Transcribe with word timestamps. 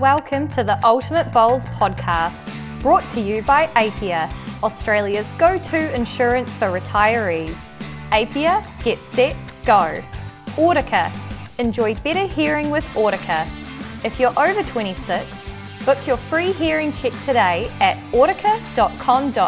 Welcome 0.00 0.48
to 0.48 0.64
the 0.64 0.84
Ultimate 0.84 1.32
Bowls 1.32 1.62
podcast, 1.66 2.34
brought 2.82 3.08
to 3.10 3.20
you 3.20 3.42
by 3.42 3.68
Apia, 3.76 4.28
Australia's 4.60 5.30
go 5.38 5.56
to 5.56 5.94
insurance 5.94 6.50
for 6.54 6.66
retirees. 6.66 7.56
Apia, 8.10 8.66
get 8.82 8.98
set, 9.12 9.36
go. 9.64 10.02
Audica, 10.56 11.16
enjoy 11.60 11.94
better 11.94 12.26
hearing 12.26 12.70
with 12.70 12.82
Audica. 12.94 13.48
If 14.02 14.18
you're 14.18 14.36
over 14.36 14.64
26, 14.64 15.24
book 15.84 16.04
your 16.08 16.16
free 16.16 16.50
hearing 16.50 16.92
check 16.92 17.12
today 17.24 17.70
at 17.78 17.96
audica.com.au. 18.12 19.40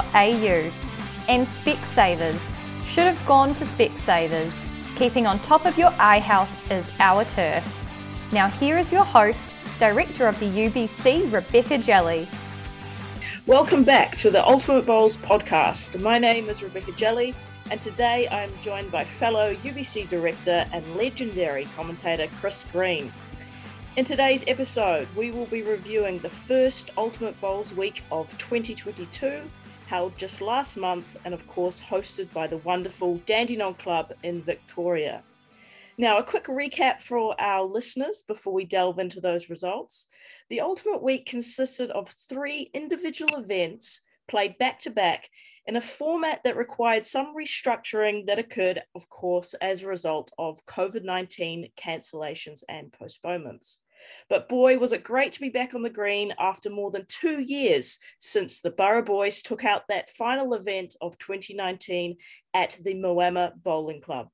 And 1.28 1.46
Specsavers, 1.48 2.40
should 2.84 3.06
have 3.06 3.26
gone 3.26 3.52
to 3.56 3.64
Specsavers. 3.64 4.52
Keeping 4.94 5.26
on 5.26 5.40
top 5.40 5.66
of 5.66 5.76
your 5.76 5.92
eye 5.98 6.20
health 6.20 6.50
is 6.70 6.86
our 7.00 7.24
turf. 7.24 7.64
Now, 8.30 8.48
here 8.48 8.78
is 8.78 8.92
your 8.92 9.04
host, 9.04 9.40
Director 9.78 10.26
of 10.26 10.40
the 10.40 10.46
UBC, 10.46 11.30
Rebecca 11.30 11.76
Jelly. 11.76 12.26
Welcome 13.44 13.84
back 13.84 14.16
to 14.16 14.30
the 14.30 14.42
Ultimate 14.42 14.86
Bowls 14.86 15.18
podcast. 15.18 16.00
My 16.00 16.18
name 16.18 16.48
is 16.48 16.62
Rebecca 16.62 16.92
Jelly, 16.92 17.34
and 17.70 17.78
today 17.82 18.26
I 18.28 18.44
am 18.44 18.58
joined 18.62 18.90
by 18.90 19.04
fellow 19.04 19.54
UBC 19.56 20.08
Director 20.08 20.64
and 20.72 20.96
legendary 20.96 21.66
commentator 21.76 22.26
Chris 22.40 22.64
Green. 22.72 23.12
In 23.96 24.06
today's 24.06 24.44
episode, 24.46 25.08
we 25.14 25.30
will 25.30 25.44
be 25.44 25.60
reviewing 25.60 26.20
the 26.20 26.30
first 26.30 26.90
Ultimate 26.96 27.38
Bowls 27.38 27.74
week 27.74 28.02
of 28.10 28.30
2022, 28.38 29.42
held 29.88 30.16
just 30.16 30.40
last 30.40 30.78
month, 30.78 31.18
and 31.22 31.34
of 31.34 31.46
course, 31.46 31.82
hosted 31.82 32.32
by 32.32 32.46
the 32.46 32.56
wonderful 32.56 33.18
Dandenong 33.26 33.74
Club 33.74 34.14
in 34.22 34.40
Victoria. 34.40 35.22
Now, 35.98 36.18
a 36.18 36.22
quick 36.22 36.44
recap 36.44 37.00
for 37.00 37.40
our 37.40 37.64
listeners 37.64 38.22
before 38.26 38.52
we 38.52 38.66
delve 38.66 38.98
into 38.98 39.18
those 39.18 39.48
results. 39.48 40.08
The 40.50 40.60
Ultimate 40.60 41.02
Week 41.02 41.24
consisted 41.24 41.90
of 41.90 42.10
three 42.10 42.70
individual 42.74 43.38
events 43.38 44.02
played 44.28 44.58
back 44.58 44.80
to 44.80 44.90
back 44.90 45.30
in 45.64 45.74
a 45.74 45.80
format 45.80 46.42
that 46.44 46.56
required 46.56 47.06
some 47.06 47.34
restructuring 47.34 48.26
that 48.26 48.38
occurred, 48.38 48.82
of 48.94 49.08
course, 49.08 49.54
as 49.54 49.82
a 49.82 49.88
result 49.88 50.30
of 50.38 50.64
COVID 50.66 51.02
19 51.02 51.70
cancellations 51.78 52.62
and 52.68 52.92
postponements. 52.92 53.78
But 54.28 54.50
boy, 54.50 54.78
was 54.78 54.92
it 54.92 55.02
great 55.02 55.32
to 55.32 55.40
be 55.40 55.48
back 55.48 55.74
on 55.74 55.82
the 55.82 55.88
green 55.88 56.34
after 56.38 56.68
more 56.68 56.90
than 56.90 57.06
two 57.08 57.40
years 57.40 57.98
since 58.18 58.60
the 58.60 58.70
Borough 58.70 59.02
Boys 59.02 59.40
took 59.40 59.64
out 59.64 59.88
that 59.88 60.10
final 60.10 60.52
event 60.52 60.94
of 61.00 61.16
2019 61.16 62.18
at 62.52 62.78
the 62.82 62.94
Moama 62.94 63.52
Bowling 63.62 64.02
Club. 64.02 64.28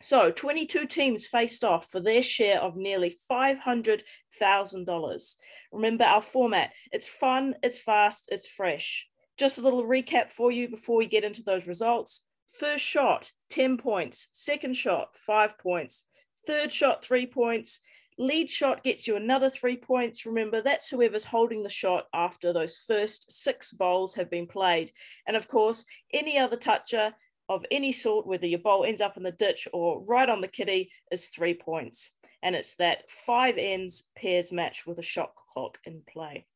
So 0.00 0.30
22 0.30 0.86
teams 0.86 1.26
faced 1.26 1.64
off 1.64 1.90
for 1.90 1.98
their 1.98 2.22
share 2.22 2.60
of 2.60 2.76
nearly 2.76 3.16
$500,000. 3.30 5.34
Remember 5.72 6.04
our 6.04 6.22
format. 6.22 6.70
It's 6.92 7.08
fun, 7.08 7.56
it's 7.62 7.80
fast, 7.80 8.28
it's 8.30 8.46
fresh. 8.46 9.08
Just 9.36 9.58
a 9.58 9.62
little 9.62 9.84
recap 9.84 10.30
for 10.30 10.52
you 10.52 10.68
before 10.68 10.96
we 10.96 11.06
get 11.06 11.24
into 11.24 11.42
those 11.42 11.66
results. 11.66 12.22
First 12.46 12.84
shot, 12.84 13.32
10 13.50 13.76
points. 13.76 14.28
Second 14.32 14.76
shot, 14.76 15.16
5 15.16 15.58
points. 15.58 16.04
Third 16.46 16.70
shot, 16.72 17.04
3 17.04 17.26
points. 17.26 17.80
Lead 18.18 18.50
shot 18.50 18.82
gets 18.82 19.06
you 19.06 19.16
another 19.16 19.50
3 19.50 19.76
points. 19.76 20.26
Remember, 20.26 20.60
that's 20.60 20.88
whoever's 20.88 21.24
holding 21.24 21.62
the 21.62 21.68
shot 21.68 22.06
after 22.12 22.52
those 22.52 22.78
first 22.78 23.30
6 23.30 23.72
bowls 23.72 24.14
have 24.14 24.30
been 24.30 24.46
played. 24.46 24.92
And 25.26 25.36
of 25.36 25.46
course, 25.46 25.84
any 26.12 26.38
other 26.38 26.56
toucher 26.56 27.14
of 27.48 27.64
any 27.70 27.92
sort, 27.92 28.26
whether 28.26 28.46
your 28.46 28.58
bowl 28.58 28.84
ends 28.84 29.00
up 29.00 29.16
in 29.16 29.22
the 29.22 29.32
ditch 29.32 29.66
or 29.72 30.02
right 30.02 30.28
on 30.28 30.40
the 30.40 30.48
kitty, 30.48 30.90
is 31.10 31.28
three 31.28 31.54
points. 31.54 32.10
And 32.42 32.54
it's 32.54 32.76
that 32.76 33.10
five 33.10 33.56
ends 33.58 34.04
pairs 34.16 34.52
match 34.52 34.86
with 34.86 34.98
a 34.98 35.02
shot 35.02 35.32
clock 35.52 35.78
in 35.84 36.02
play. 36.08 36.46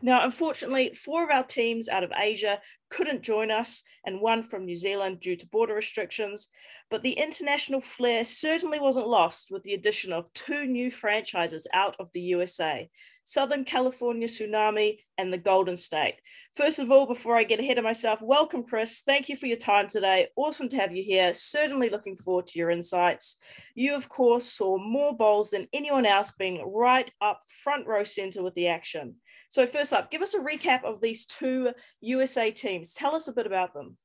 Now, 0.00 0.24
unfortunately, 0.24 0.94
four 0.94 1.24
of 1.24 1.30
our 1.30 1.42
teams 1.42 1.88
out 1.88 2.04
of 2.04 2.12
Asia 2.16 2.60
couldn't 2.88 3.22
join 3.22 3.50
us, 3.50 3.82
and 4.06 4.20
one 4.20 4.42
from 4.42 4.64
New 4.64 4.76
Zealand 4.76 5.20
due 5.20 5.34
to 5.36 5.46
border 5.48 5.74
restrictions. 5.74 6.48
But 6.88 7.02
the 7.02 7.12
international 7.12 7.80
flair 7.80 8.24
certainly 8.24 8.78
wasn't 8.78 9.08
lost 9.08 9.50
with 9.50 9.64
the 9.64 9.74
addition 9.74 10.12
of 10.12 10.32
two 10.32 10.66
new 10.66 10.90
franchises 10.90 11.66
out 11.72 11.96
of 11.98 12.12
the 12.12 12.20
USA 12.20 12.88
Southern 13.28 13.62
California 13.62 14.26
Tsunami, 14.26 15.00
and 15.18 15.30
the 15.30 15.36
Golden 15.36 15.76
State. 15.76 16.14
First 16.54 16.78
of 16.78 16.90
all, 16.90 17.04
before 17.04 17.36
I 17.36 17.44
get 17.44 17.60
ahead 17.60 17.76
of 17.76 17.84
myself, 17.84 18.22
welcome, 18.22 18.62
Chris. 18.62 19.02
Thank 19.04 19.28
you 19.28 19.36
for 19.36 19.44
your 19.44 19.58
time 19.58 19.86
today. 19.86 20.28
Awesome 20.34 20.66
to 20.70 20.76
have 20.78 20.96
you 20.96 21.02
here. 21.02 21.34
Certainly 21.34 21.90
looking 21.90 22.16
forward 22.16 22.46
to 22.46 22.58
your 22.58 22.70
insights. 22.70 23.36
You, 23.74 23.94
of 23.94 24.08
course, 24.08 24.50
saw 24.50 24.78
more 24.78 25.14
bowls 25.14 25.50
than 25.50 25.68
anyone 25.74 26.06
else, 26.06 26.32
being 26.38 26.72
right 26.74 27.10
up 27.20 27.42
front 27.46 27.86
row 27.86 28.02
center 28.02 28.42
with 28.42 28.54
the 28.54 28.68
action. 28.68 29.16
So, 29.50 29.66
first 29.66 29.92
up, 29.92 30.10
give 30.10 30.22
us 30.22 30.32
a 30.32 30.40
recap 30.40 30.84
of 30.84 31.02
these 31.02 31.26
two 31.26 31.74
USA 32.00 32.50
teams. 32.50 32.94
Tell 32.94 33.14
us 33.14 33.28
a 33.28 33.34
bit 33.34 33.46
about 33.46 33.74
them. 33.74 33.98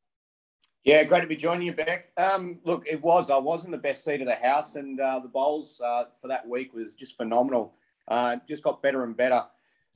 Yeah, 0.84 1.02
great 1.06 1.22
to 1.22 1.28
be 1.28 1.38
joining 1.38 1.68
you, 1.68 1.74
Beck. 1.74 2.10
Um, 2.18 2.60
look, 2.66 2.86
it 2.88 3.02
was. 3.02 3.30
I 3.30 3.38
was 3.38 3.64
in 3.64 3.72
the 3.72 3.78
best 3.78 4.04
seat 4.04 4.20
of 4.20 4.28
the 4.28 4.36
house, 4.36 4.76
and 4.76 5.00
uh, 5.00 5.20
the 5.20 5.30
bowls 5.30 5.80
uh, 5.82 6.06
for 6.22 6.28
that 6.28 6.46
week 6.46 6.74
was 6.74 6.94
just 6.94 7.16
phenomenal. 7.16 7.76
Uh, 8.08 8.38
just 8.48 8.64
got 8.64 8.82
better 8.82 9.04
and 9.04 9.16
better. 9.16 9.44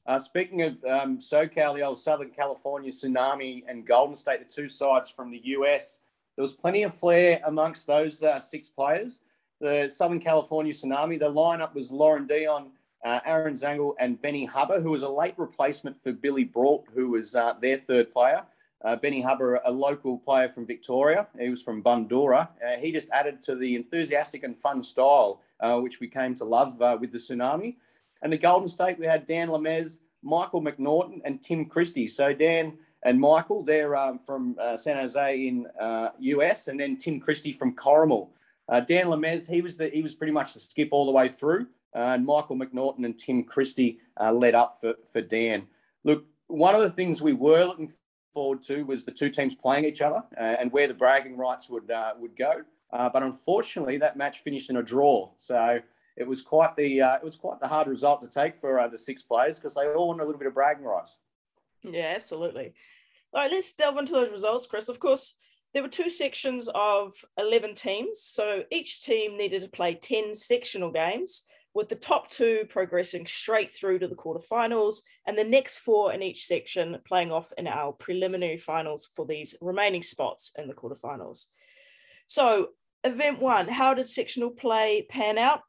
Uh, 0.07 0.17
speaking 0.17 0.61
of 0.61 0.83
um, 0.85 1.19
SoCal, 1.19 1.75
the 1.75 1.81
old 1.81 1.99
Southern 1.99 2.29
California 2.29 2.89
Tsunami 2.89 3.63
and 3.67 3.85
Golden 3.85 4.15
State, 4.15 4.39
the 4.39 4.53
two 4.53 4.69
sides 4.69 5.09
from 5.09 5.31
the 5.31 5.41
US, 5.43 5.99
there 6.37 6.43
was 6.43 6.53
plenty 6.53 6.83
of 6.83 6.93
flair 6.93 7.41
amongst 7.45 7.87
those 7.87 8.23
uh, 8.23 8.39
six 8.39 8.69
players. 8.69 9.19
The 9.59 9.89
Southern 9.89 10.21
California 10.21 10.71
Tsunami, 10.71 11.19
the 11.19 11.31
lineup 11.31 11.73
was 11.73 11.91
Lauren 11.91 12.25
Dion, 12.25 12.69
uh, 13.03 13.19
Aaron 13.25 13.55
Zangel, 13.55 13.95
and 13.99 14.21
Benny 14.21 14.45
Hubber, 14.45 14.79
who 14.79 14.91
was 14.91 15.01
a 15.01 15.09
late 15.09 15.33
replacement 15.35 15.99
for 15.99 16.13
Billy 16.13 16.45
Brought, 16.45 16.85
who 16.93 17.09
was 17.09 17.35
uh, 17.35 17.53
their 17.59 17.77
third 17.77 18.13
player. 18.13 18.43
Uh, 18.85 18.95
Benny 18.95 19.21
Hubber, 19.21 19.59
a 19.65 19.71
local 19.71 20.19
player 20.19 20.47
from 20.47 20.65
Victoria, 20.65 21.27
he 21.37 21.49
was 21.49 21.61
from 21.61 21.83
Bundoora. 21.83 22.47
Uh, 22.65 22.77
he 22.79 22.93
just 22.93 23.09
added 23.09 23.41
to 23.41 23.55
the 23.55 23.75
enthusiastic 23.75 24.43
and 24.43 24.57
fun 24.57 24.83
style, 24.83 25.41
which 25.81 25.99
we 25.99 26.07
came 26.07 26.35
to 26.35 26.45
love 26.45 26.77
with 27.01 27.11
the 27.11 27.17
Tsunami. 27.17 27.75
And 28.21 28.31
the 28.31 28.37
Golden 28.37 28.67
State, 28.67 28.99
we 28.99 29.05
had 29.05 29.25
Dan 29.25 29.49
Lemez, 29.49 29.99
Michael 30.23 30.61
McNaughton, 30.61 31.21
and 31.25 31.41
Tim 31.41 31.65
Christie. 31.65 32.07
So 32.07 32.33
Dan 32.33 32.77
and 33.03 33.19
Michael, 33.19 33.63
they're 33.63 33.95
um, 33.95 34.17
from 34.17 34.55
uh, 34.59 34.75
San 34.75 34.97
Jose 34.97 35.47
in 35.47 35.67
uh, 35.79 36.09
US, 36.19 36.67
and 36.67 36.79
then 36.79 36.97
Tim 36.97 37.19
Christie 37.19 37.53
from 37.53 37.75
Corrimal. 37.75 38.29
Uh, 38.69 38.81
Dan 38.81 39.07
Lemez, 39.07 39.47
he 39.47 39.61
was 39.61 39.77
the 39.77 39.89
he 39.89 40.01
was 40.01 40.15
pretty 40.15 40.33
much 40.33 40.53
the 40.53 40.59
skip 40.59 40.89
all 40.91 41.05
the 41.05 41.11
way 41.11 41.29
through, 41.29 41.67
uh, 41.95 41.99
and 41.99 42.25
Michael 42.25 42.57
McNaughton 42.57 43.05
and 43.05 43.17
Tim 43.17 43.43
Christie 43.43 43.99
uh, 44.19 44.31
led 44.31 44.55
up 44.55 44.81
for 44.81 44.95
for 45.11 45.21
Dan. 45.21 45.67
Look, 46.03 46.25
one 46.47 46.75
of 46.75 46.81
the 46.81 46.89
things 46.89 47.21
we 47.21 47.33
were 47.33 47.63
looking 47.65 47.91
forward 48.33 48.63
to 48.63 48.83
was 48.83 49.03
the 49.03 49.11
two 49.11 49.29
teams 49.29 49.55
playing 49.55 49.85
each 49.85 50.01
other 50.01 50.23
uh, 50.37 50.41
and 50.59 50.71
where 50.71 50.87
the 50.87 50.93
bragging 50.93 51.37
rights 51.37 51.69
would 51.69 51.89
would 52.19 52.35
go. 52.35 52.63
but 52.91 53.23
unfortunately, 53.23 53.97
that 53.97 54.17
match 54.17 54.39
finished 54.39 54.69
in 54.69 54.77
a 54.77 54.83
draw. 54.83 55.31
So 55.37 55.79
it 56.17 56.27
was 56.27 56.41
quite 56.41 56.75
the 56.75 57.01
uh, 57.01 57.15
it 57.15 57.23
was 57.23 57.35
quite 57.35 57.59
the 57.59 57.67
hard 57.67 57.87
result 57.87 58.21
to 58.21 58.27
take 58.27 58.57
for 58.57 58.79
uh, 58.79 58.87
the 58.87 58.97
six 58.97 59.21
players 59.21 59.57
because 59.57 59.75
they 59.75 59.87
all 59.87 60.09
want 60.09 60.19
a 60.19 60.25
little 60.25 60.39
bit 60.39 60.47
of 60.47 60.53
bragging 60.53 60.83
rights. 60.83 61.17
Yeah, 61.83 62.13
absolutely. 62.15 62.73
All 63.33 63.41
right, 63.41 63.51
let's 63.51 63.73
delve 63.73 63.97
into 63.97 64.13
those 64.13 64.31
results, 64.31 64.65
Chris. 64.65 64.89
Of 64.89 64.99
course, 64.99 65.35
there 65.73 65.83
were 65.83 65.89
two 65.89 66.09
sections 66.09 66.69
of 66.73 67.13
11 67.37 67.75
teams. 67.75 68.21
So 68.21 68.63
each 68.71 69.03
team 69.03 69.37
needed 69.37 69.61
to 69.61 69.69
play 69.69 69.93
10 69.95 70.33
sectional 70.33 70.91
games, 70.91 71.43
with 71.73 71.89
the 71.89 71.95
top 71.95 72.29
two 72.29 72.63
progressing 72.69 73.27
straight 73.27 73.69
through 73.69 73.99
to 73.99 74.07
the 74.07 74.15
quarterfinals, 74.15 75.01
and 75.27 75.37
the 75.37 75.43
next 75.43 75.77
four 75.77 76.11
in 76.11 76.23
each 76.23 76.45
section 76.45 76.97
playing 77.07 77.31
off 77.31 77.51
in 77.57 77.67
our 77.67 77.91
preliminary 77.91 78.57
finals 78.57 79.07
for 79.15 79.25
these 79.25 79.55
remaining 79.61 80.01
spots 80.01 80.51
in 80.57 80.67
the 80.67 80.73
quarterfinals. 80.73 81.45
So, 82.25 82.69
event 83.03 83.39
one, 83.39 83.67
how 83.67 83.93
did 83.93 84.07
sectional 84.07 84.49
play 84.49 85.05
pan 85.07 85.37
out? 85.37 85.61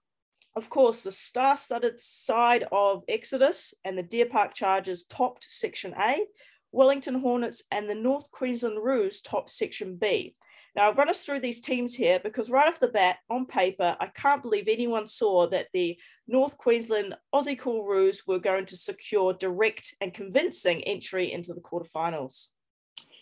Of 0.58 0.70
course, 0.70 1.04
the 1.04 1.12
star 1.12 1.56
studded 1.56 2.00
side 2.00 2.66
of 2.72 3.04
Exodus 3.08 3.74
and 3.84 3.96
the 3.96 4.02
Deer 4.02 4.26
Park 4.26 4.54
Chargers 4.54 5.04
topped 5.04 5.46
Section 5.48 5.94
A, 5.96 6.26
Wellington 6.72 7.20
Hornets 7.20 7.62
and 7.70 7.88
the 7.88 7.94
North 7.94 8.32
Queensland 8.32 8.82
Roos 8.82 9.22
topped 9.22 9.50
Section 9.50 9.94
B. 9.94 10.34
Now, 10.74 10.88
I've 10.88 10.98
run 10.98 11.10
us 11.10 11.24
through 11.24 11.38
these 11.38 11.60
teams 11.60 11.94
here 11.94 12.18
because 12.18 12.50
right 12.50 12.66
off 12.66 12.80
the 12.80 12.88
bat, 12.88 13.18
on 13.30 13.46
paper, 13.46 13.96
I 14.00 14.08
can't 14.08 14.42
believe 14.42 14.66
anyone 14.66 15.06
saw 15.06 15.46
that 15.46 15.68
the 15.72 15.96
North 16.26 16.58
Queensland 16.58 17.14
Aussie 17.32 17.56
Cool 17.56 17.86
Roos 17.86 18.24
were 18.26 18.40
going 18.40 18.66
to 18.66 18.76
secure 18.76 19.34
direct 19.34 19.94
and 20.00 20.12
convincing 20.12 20.82
entry 20.82 21.30
into 21.30 21.54
the 21.54 21.60
quarterfinals. 21.60 22.48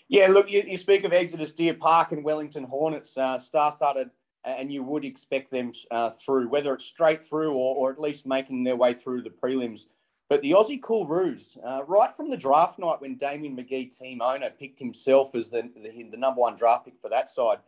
Yeah, 0.08 0.28
look, 0.28 0.50
you, 0.50 0.64
you 0.66 0.78
speak 0.78 1.04
of 1.04 1.12
Exodus, 1.12 1.52
Deer 1.52 1.74
Park, 1.74 2.12
and 2.12 2.24
Wellington 2.24 2.64
Hornets, 2.64 3.14
uh, 3.18 3.38
star 3.38 3.70
studded 3.72 4.08
and 4.46 4.72
you 4.72 4.82
would 4.82 5.04
expect 5.04 5.50
them 5.50 5.72
uh, 5.90 6.10
through, 6.10 6.48
whether 6.48 6.72
it's 6.72 6.84
straight 6.84 7.24
through 7.24 7.52
or, 7.52 7.76
or 7.76 7.92
at 7.92 8.00
least 8.00 8.26
making 8.26 8.64
their 8.64 8.76
way 8.76 8.94
through 8.94 9.22
the 9.22 9.30
prelims. 9.30 9.86
But 10.28 10.42
the 10.42 10.52
Aussie 10.52 10.82
Cool 10.82 11.06
Roos, 11.06 11.56
uh, 11.64 11.84
right 11.86 12.14
from 12.14 12.30
the 12.30 12.36
draft 12.36 12.78
night 12.78 13.00
when 13.00 13.16
Damien 13.16 13.56
McGee, 13.56 13.96
team 13.96 14.20
owner, 14.20 14.50
picked 14.50 14.78
himself 14.78 15.34
as 15.34 15.50
the, 15.50 15.70
the, 15.76 16.08
the, 16.10 16.16
number 16.16 16.40
one 16.40 16.56
draft 16.56 16.84
pick 16.84 16.98
for 16.98 17.08
that 17.10 17.28
side, 17.28 17.58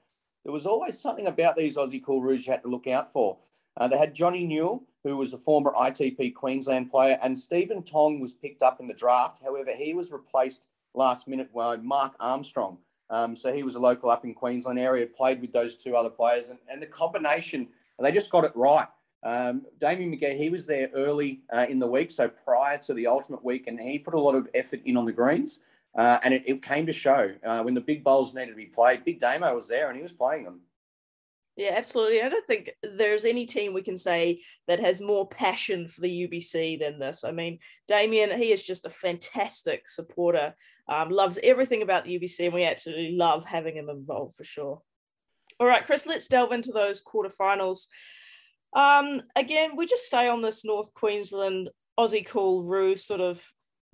there 0.45 0.53
was 0.53 0.67
always 0.67 0.99
something 0.99 1.27
about 1.27 1.57
these 1.57 1.77
Aussie 1.77 2.03
Cool 2.03 2.23
Roos 2.23 2.47
you 2.47 2.53
had 2.53 2.63
to 2.63 2.69
look 2.69 2.87
out 2.87 3.13
for. 3.13 3.39
Uh, 3.77 3.87
they 3.87 3.99
had 3.99 4.15
Johnny 4.15 4.45
Newell, 4.45 4.85
who 5.05 5.17
was 5.17 5.33
a 5.33 5.39
former 5.39 5.73
ITP 5.73 6.35
Queensland 6.35 6.91
player, 6.91 7.19
and 7.23 7.39
Stephen 7.39 7.83
Tong 7.83 8.19
was 8.19 8.33
picked 8.33 8.63
up 8.63 8.81
in 8.81 8.89
the 8.89 8.95
draft. 8.95 9.41
However, 9.43 9.71
he 9.77 9.95
was 9.95 10.11
replaced 10.11 10.67
last 10.95 11.29
minute 11.29 11.55
by 11.55 11.77
Mark 11.77 12.15
Armstrong. 12.19 12.79
Um, 13.11 13.37
so 13.37 13.53
he 13.53 13.63
was 13.63 13.75
a 13.75 13.81
local 13.81 14.11
up 14.11 14.25
in 14.25 14.35
Queensland 14.35 14.79
area, 14.79 15.07
played 15.07 15.41
with 15.41 15.53
those 15.53 15.77
two 15.77 15.97
other 15.97 16.11
players, 16.11 16.51
and, 16.51 16.59
and 16.71 16.83
the 16.83 16.87
combination, 16.87 17.69
they 17.99 18.13
just 18.13 18.31
got 18.31 18.45
it 18.45 18.53
right. 18.55 18.89
Um, 19.23 19.63
Damien 19.79 20.13
McGee, 20.13 20.37
he 20.37 20.51
was 20.51 20.67
there 20.67 20.91
early 20.95 21.41
uh, 21.53 21.67
in 21.69 21.79
the 21.79 21.87
week, 21.87 22.11
so 22.11 22.29
prior 22.29 22.79
to 22.79 22.95
the 22.95 23.07
ultimate 23.07 23.45
week, 23.45 23.67
and 23.67 23.81
he 23.81 23.99
put 23.99 24.15
a 24.15 24.21
lot 24.21 24.35
of 24.35 24.49
effort 24.55 24.81
in 24.85 24.97
on 24.97 25.05
the 25.05 25.13
greens. 25.13 25.61
Uh, 25.97 26.19
and 26.23 26.35
it, 26.35 26.43
it, 26.47 26.63
came 26.63 26.87
to 26.87 26.93
show 26.93 27.33
uh, 27.45 27.63
when 27.63 27.75
the 27.75 27.81
big 27.81 28.05
bowls 28.05 28.35
needed 28.35 28.51
to 28.51 28.57
be 28.57 28.67
played. 28.67 29.05
Big 29.05 29.19
Damo 29.19 29.53
was 29.55 29.67
there 29.67 29.89
and 29.89 29.97
he 29.97 30.03
was 30.03 30.13
playing 30.13 30.45
them. 30.45 30.61
Yeah, 31.57 31.75
absolutely. 31.75 32.23
I 32.23 32.29
don't 32.29 32.47
think 32.47 32.71
there's 32.85 33.25
any 33.25 33.45
team 33.45 33.75
we 33.75 33.83
can 33.83 33.97
say 33.97 34.43
that 34.69 34.79
has 34.79 35.01
more 35.01 35.27
passion 35.27 35.89
for 35.89 36.03
the 36.03 36.29
UBC 36.29 36.79
than 36.79 37.01
this. 37.01 37.25
I 37.25 37.33
mean, 37.33 37.59
Damien, 37.89 38.31
he 38.39 38.53
is 38.53 38.65
just 38.65 38.87
a 38.87 38.91
fantastic 38.91 39.89
supporter, 39.89 40.55
um, 40.89 41.11
loves 41.11 41.39
everything 41.43 41.83
about 41.83 42.05
the 42.05 42.19
UBC, 42.19 42.47
and 42.47 42.55
we 42.55 42.65
absolutely 42.65 43.17
love 43.17 43.45
having 43.45 43.77
him 43.77 43.89
involved 43.89 44.37
for 44.37 44.45
sure. 44.45 44.83
All 45.61 45.67
right, 45.67 45.85
Chris, 45.85 46.07
let's 46.07 46.29
delve 46.29 46.53
into 46.53 46.73
those 46.73 47.03
quarterfinals. 47.03 47.87
Um, 48.75 49.23
again, 49.35 49.77
we 49.77 49.87
just 49.87 50.07
stay 50.07 50.29
on 50.29 50.43
this 50.43 50.65
North 50.65 50.95
Queensland 50.95 51.71
Aussie 51.99 52.27
Cool 52.27 52.63
Roo 52.63 52.97
sort 52.97 53.21
of 53.21 53.45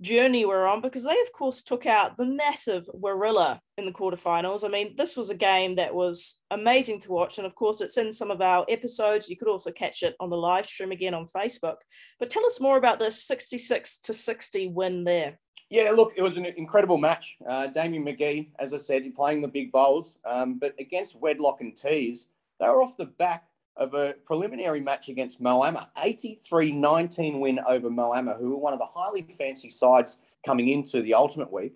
journey 0.01 0.45
we're 0.45 0.67
on 0.67 0.81
because 0.81 1.05
they, 1.05 1.19
of 1.21 1.31
course, 1.33 1.61
took 1.61 1.85
out 1.85 2.17
the 2.17 2.25
massive 2.25 2.85
Warilla 2.93 3.59
in 3.77 3.85
the 3.85 3.91
quarterfinals. 3.91 4.63
I 4.63 4.67
mean, 4.67 4.95
this 4.97 5.15
was 5.15 5.29
a 5.29 5.35
game 5.35 5.75
that 5.75 5.93
was 5.93 6.41
amazing 6.51 6.99
to 7.01 7.11
watch. 7.11 7.37
And 7.37 7.47
of 7.47 7.55
course, 7.55 7.81
it's 7.81 7.97
in 7.97 8.11
some 8.11 8.31
of 8.31 8.41
our 8.41 8.65
episodes. 8.69 9.29
You 9.29 9.37
could 9.37 9.47
also 9.47 9.71
catch 9.71 10.03
it 10.03 10.15
on 10.19 10.29
the 10.29 10.37
live 10.37 10.65
stream 10.65 10.91
again 10.91 11.13
on 11.13 11.25
Facebook. 11.25 11.77
But 12.19 12.29
tell 12.29 12.45
us 12.45 12.59
more 12.59 12.77
about 12.77 12.99
this 12.99 13.23
66 13.23 13.99
to 13.99 14.13
60 14.13 14.67
win 14.67 15.03
there. 15.03 15.39
Yeah, 15.69 15.91
look, 15.91 16.13
it 16.15 16.21
was 16.21 16.37
an 16.37 16.45
incredible 16.45 16.97
match. 16.97 17.37
Uh, 17.47 17.67
Damien 17.67 18.05
McGee, 18.05 18.49
as 18.59 18.73
I 18.73 18.77
said, 18.77 19.03
playing 19.15 19.41
the 19.41 19.47
big 19.47 19.71
bowls, 19.71 20.17
um, 20.25 20.59
but 20.59 20.75
against 20.79 21.15
Wedlock 21.15 21.61
and 21.61 21.75
Tees, 21.75 22.27
they 22.59 22.67
were 22.67 22.83
off 22.83 22.97
the 22.97 23.05
back 23.05 23.47
of 23.75 23.93
a 23.93 24.13
preliminary 24.25 24.79
match 24.79 25.09
against 25.09 25.41
Moama, 25.41 25.87
83-19 25.97 27.39
win 27.39 27.59
over 27.67 27.89
Moama, 27.89 28.37
who 28.37 28.51
were 28.51 28.57
one 28.57 28.73
of 28.73 28.79
the 28.79 28.85
highly 28.85 29.23
fancy 29.23 29.69
sides 29.69 30.19
coming 30.45 30.69
into 30.69 31.01
the 31.01 31.13
ultimate 31.13 31.51
week. 31.51 31.73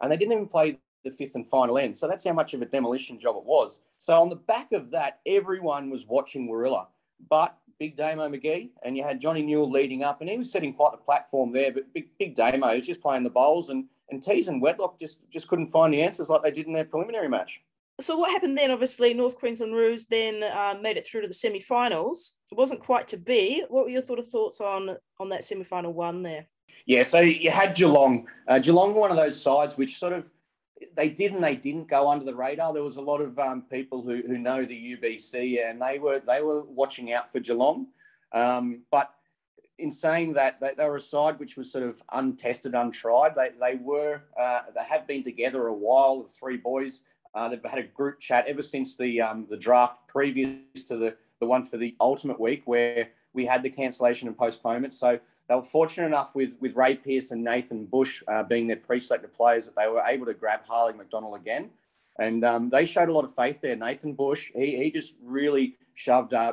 And 0.00 0.12
they 0.12 0.16
didn't 0.16 0.32
even 0.32 0.46
play 0.46 0.78
the 1.04 1.10
fifth 1.10 1.34
and 1.34 1.46
final 1.46 1.78
end. 1.78 1.96
So 1.96 2.06
that's 2.06 2.24
how 2.24 2.32
much 2.32 2.54
of 2.54 2.62
a 2.62 2.66
demolition 2.66 3.18
job 3.18 3.36
it 3.36 3.44
was. 3.44 3.80
So 3.96 4.14
on 4.14 4.28
the 4.28 4.36
back 4.36 4.72
of 4.72 4.90
that, 4.92 5.20
everyone 5.26 5.90
was 5.90 6.06
watching 6.06 6.46
Warilla. 6.46 6.86
But 7.28 7.56
Big 7.80 7.96
Damo 7.96 8.28
McGee, 8.28 8.70
and 8.84 8.96
you 8.96 9.02
had 9.02 9.20
Johnny 9.20 9.42
Newell 9.42 9.70
leading 9.70 10.04
up, 10.04 10.20
and 10.20 10.30
he 10.30 10.38
was 10.38 10.52
setting 10.52 10.72
quite 10.72 10.92
the 10.92 10.98
platform 10.98 11.50
there. 11.50 11.72
But 11.72 11.92
Big, 11.92 12.10
Big 12.18 12.36
Damo 12.36 12.76
was 12.76 12.86
just 12.86 13.02
playing 13.02 13.24
the 13.24 13.30
bowls, 13.30 13.70
and, 13.70 13.86
and 14.10 14.22
Tees 14.22 14.46
and 14.46 14.62
Wedlock 14.62 15.00
just, 15.00 15.18
just 15.32 15.48
couldn't 15.48 15.68
find 15.68 15.92
the 15.92 16.02
answers 16.02 16.28
like 16.28 16.44
they 16.44 16.52
did 16.52 16.66
in 16.66 16.72
their 16.72 16.84
preliminary 16.84 17.28
match 17.28 17.60
so 18.00 18.16
what 18.16 18.30
happened 18.30 18.56
then? 18.56 18.70
Obviously, 18.70 19.14
North 19.14 19.36
Queensland 19.36 19.74
Roos 19.74 20.06
then 20.06 20.42
uh, 20.42 20.74
made 20.80 20.96
it 20.96 21.06
through 21.06 21.22
to 21.22 21.28
the 21.28 21.34
semi-finals. 21.34 22.32
It 22.50 22.56
wasn't 22.58 22.80
quite 22.80 23.08
to 23.08 23.16
be. 23.16 23.64
What 23.68 23.84
were 23.84 23.90
your 23.90 24.02
sort 24.02 24.18
of 24.18 24.26
thoughts 24.26 24.60
on 24.60 24.96
on 25.18 25.28
that 25.30 25.44
semi-final 25.44 25.92
one 25.92 26.22
there? 26.22 26.46
Yeah, 26.86 27.02
so 27.02 27.20
you 27.20 27.50
had 27.50 27.74
Geelong. 27.74 28.26
Uh, 28.48 28.58
Geelong 28.58 28.94
were 28.94 29.00
one 29.00 29.10
of 29.10 29.16
those 29.16 29.40
sides 29.40 29.76
which 29.76 29.98
sort 29.98 30.12
of 30.12 30.30
they 30.94 31.08
did 31.08 31.32
and 31.32 31.42
they 31.42 31.56
didn't 31.56 31.88
go 31.88 32.08
under 32.08 32.24
the 32.24 32.34
radar. 32.34 32.72
There 32.72 32.84
was 32.84 32.96
a 32.96 33.02
lot 33.02 33.20
of 33.20 33.38
um, 33.38 33.62
people 33.62 34.02
who, 34.02 34.22
who 34.26 34.38
know 34.38 34.64
the 34.64 34.96
UBC 34.96 35.68
and 35.68 35.80
they 35.80 35.98
were 35.98 36.20
they 36.20 36.42
were 36.42 36.62
watching 36.62 37.12
out 37.12 37.30
for 37.30 37.40
Geelong. 37.40 37.86
Um, 38.32 38.82
but 38.90 39.14
in 39.78 39.90
saying 39.90 40.34
that, 40.34 40.60
they, 40.60 40.72
they, 40.76 40.84
were 40.84 40.96
a 40.96 41.00
side 41.00 41.38
which 41.38 41.56
was 41.56 41.72
sort 41.72 41.84
of 41.84 42.02
untested, 42.12 42.74
untried. 42.74 43.34
They, 43.34 43.50
they 43.60 43.76
were 43.76 44.22
uh, 44.38 44.60
they 44.74 44.84
have 44.84 45.06
been 45.06 45.22
together 45.22 45.66
a 45.66 45.74
while. 45.74 46.22
The 46.22 46.28
three 46.28 46.56
boys 46.56 47.02
uh, 47.34 47.48
they've 47.48 47.64
had 47.64 47.78
a 47.78 47.84
group 47.84 48.20
chat 48.20 48.46
ever 48.46 48.62
since 48.62 48.96
the 48.96 49.20
um, 49.20 49.46
the 49.48 49.56
draft 49.56 50.08
previous 50.08 50.82
to 50.86 50.96
the, 50.96 51.16
the 51.40 51.46
one 51.46 51.62
for 51.62 51.76
the 51.76 51.94
ultimate 52.00 52.40
week 52.40 52.62
where 52.64 53.10
we 53.32 53.46
had 53.46 53.62
the 53.62 53.70
cancellation 53.70 54.28
and 54.28 54.36
postponement. 54.36 54.92
So 54.92 55.18
they 55.50 55.56
were 55.56 55.62
fortunate 55.62 56.06
enough 56.06 56.32
with, 56.36 56.56
with 56.60 56.76
Ray 56.76 56.94
Pearce 56.94 57.32
and 57.32 57.42
Nathan 57.42 57.84
Bush 57.84 58.22
uh, 58.28 58.44
being 58.44 58.68
their 58.68 58.76
pre-selected 58.76 59.34
players 59.34 59.66
that 59.66 59.74
they 59.74 59.88
were 59.88 60.00
able 60.06 60.24
to 60.26 60.32
grab 60.32 60.60
Harley 60.64 60.92
McDonald 60.92 61.34
again. 61.34 61.70
And 62.20 62.44
um, 62.44 62.70
they 62.70 62.84
showed 62.84 63.08
a 63.08 63.12
lot 63.12 63.24
of 63.24 63.34
faith 63.34 63.60
there. 63.60 63.74
Nathan 63.74 64.12
Bush, 64.12 64.52
he, 64.54 64.76
he 64.76 64.92
just 64.92 65.16
really 65.20 65.74
shoved 65.94 66.34
uh, 66.34 66.52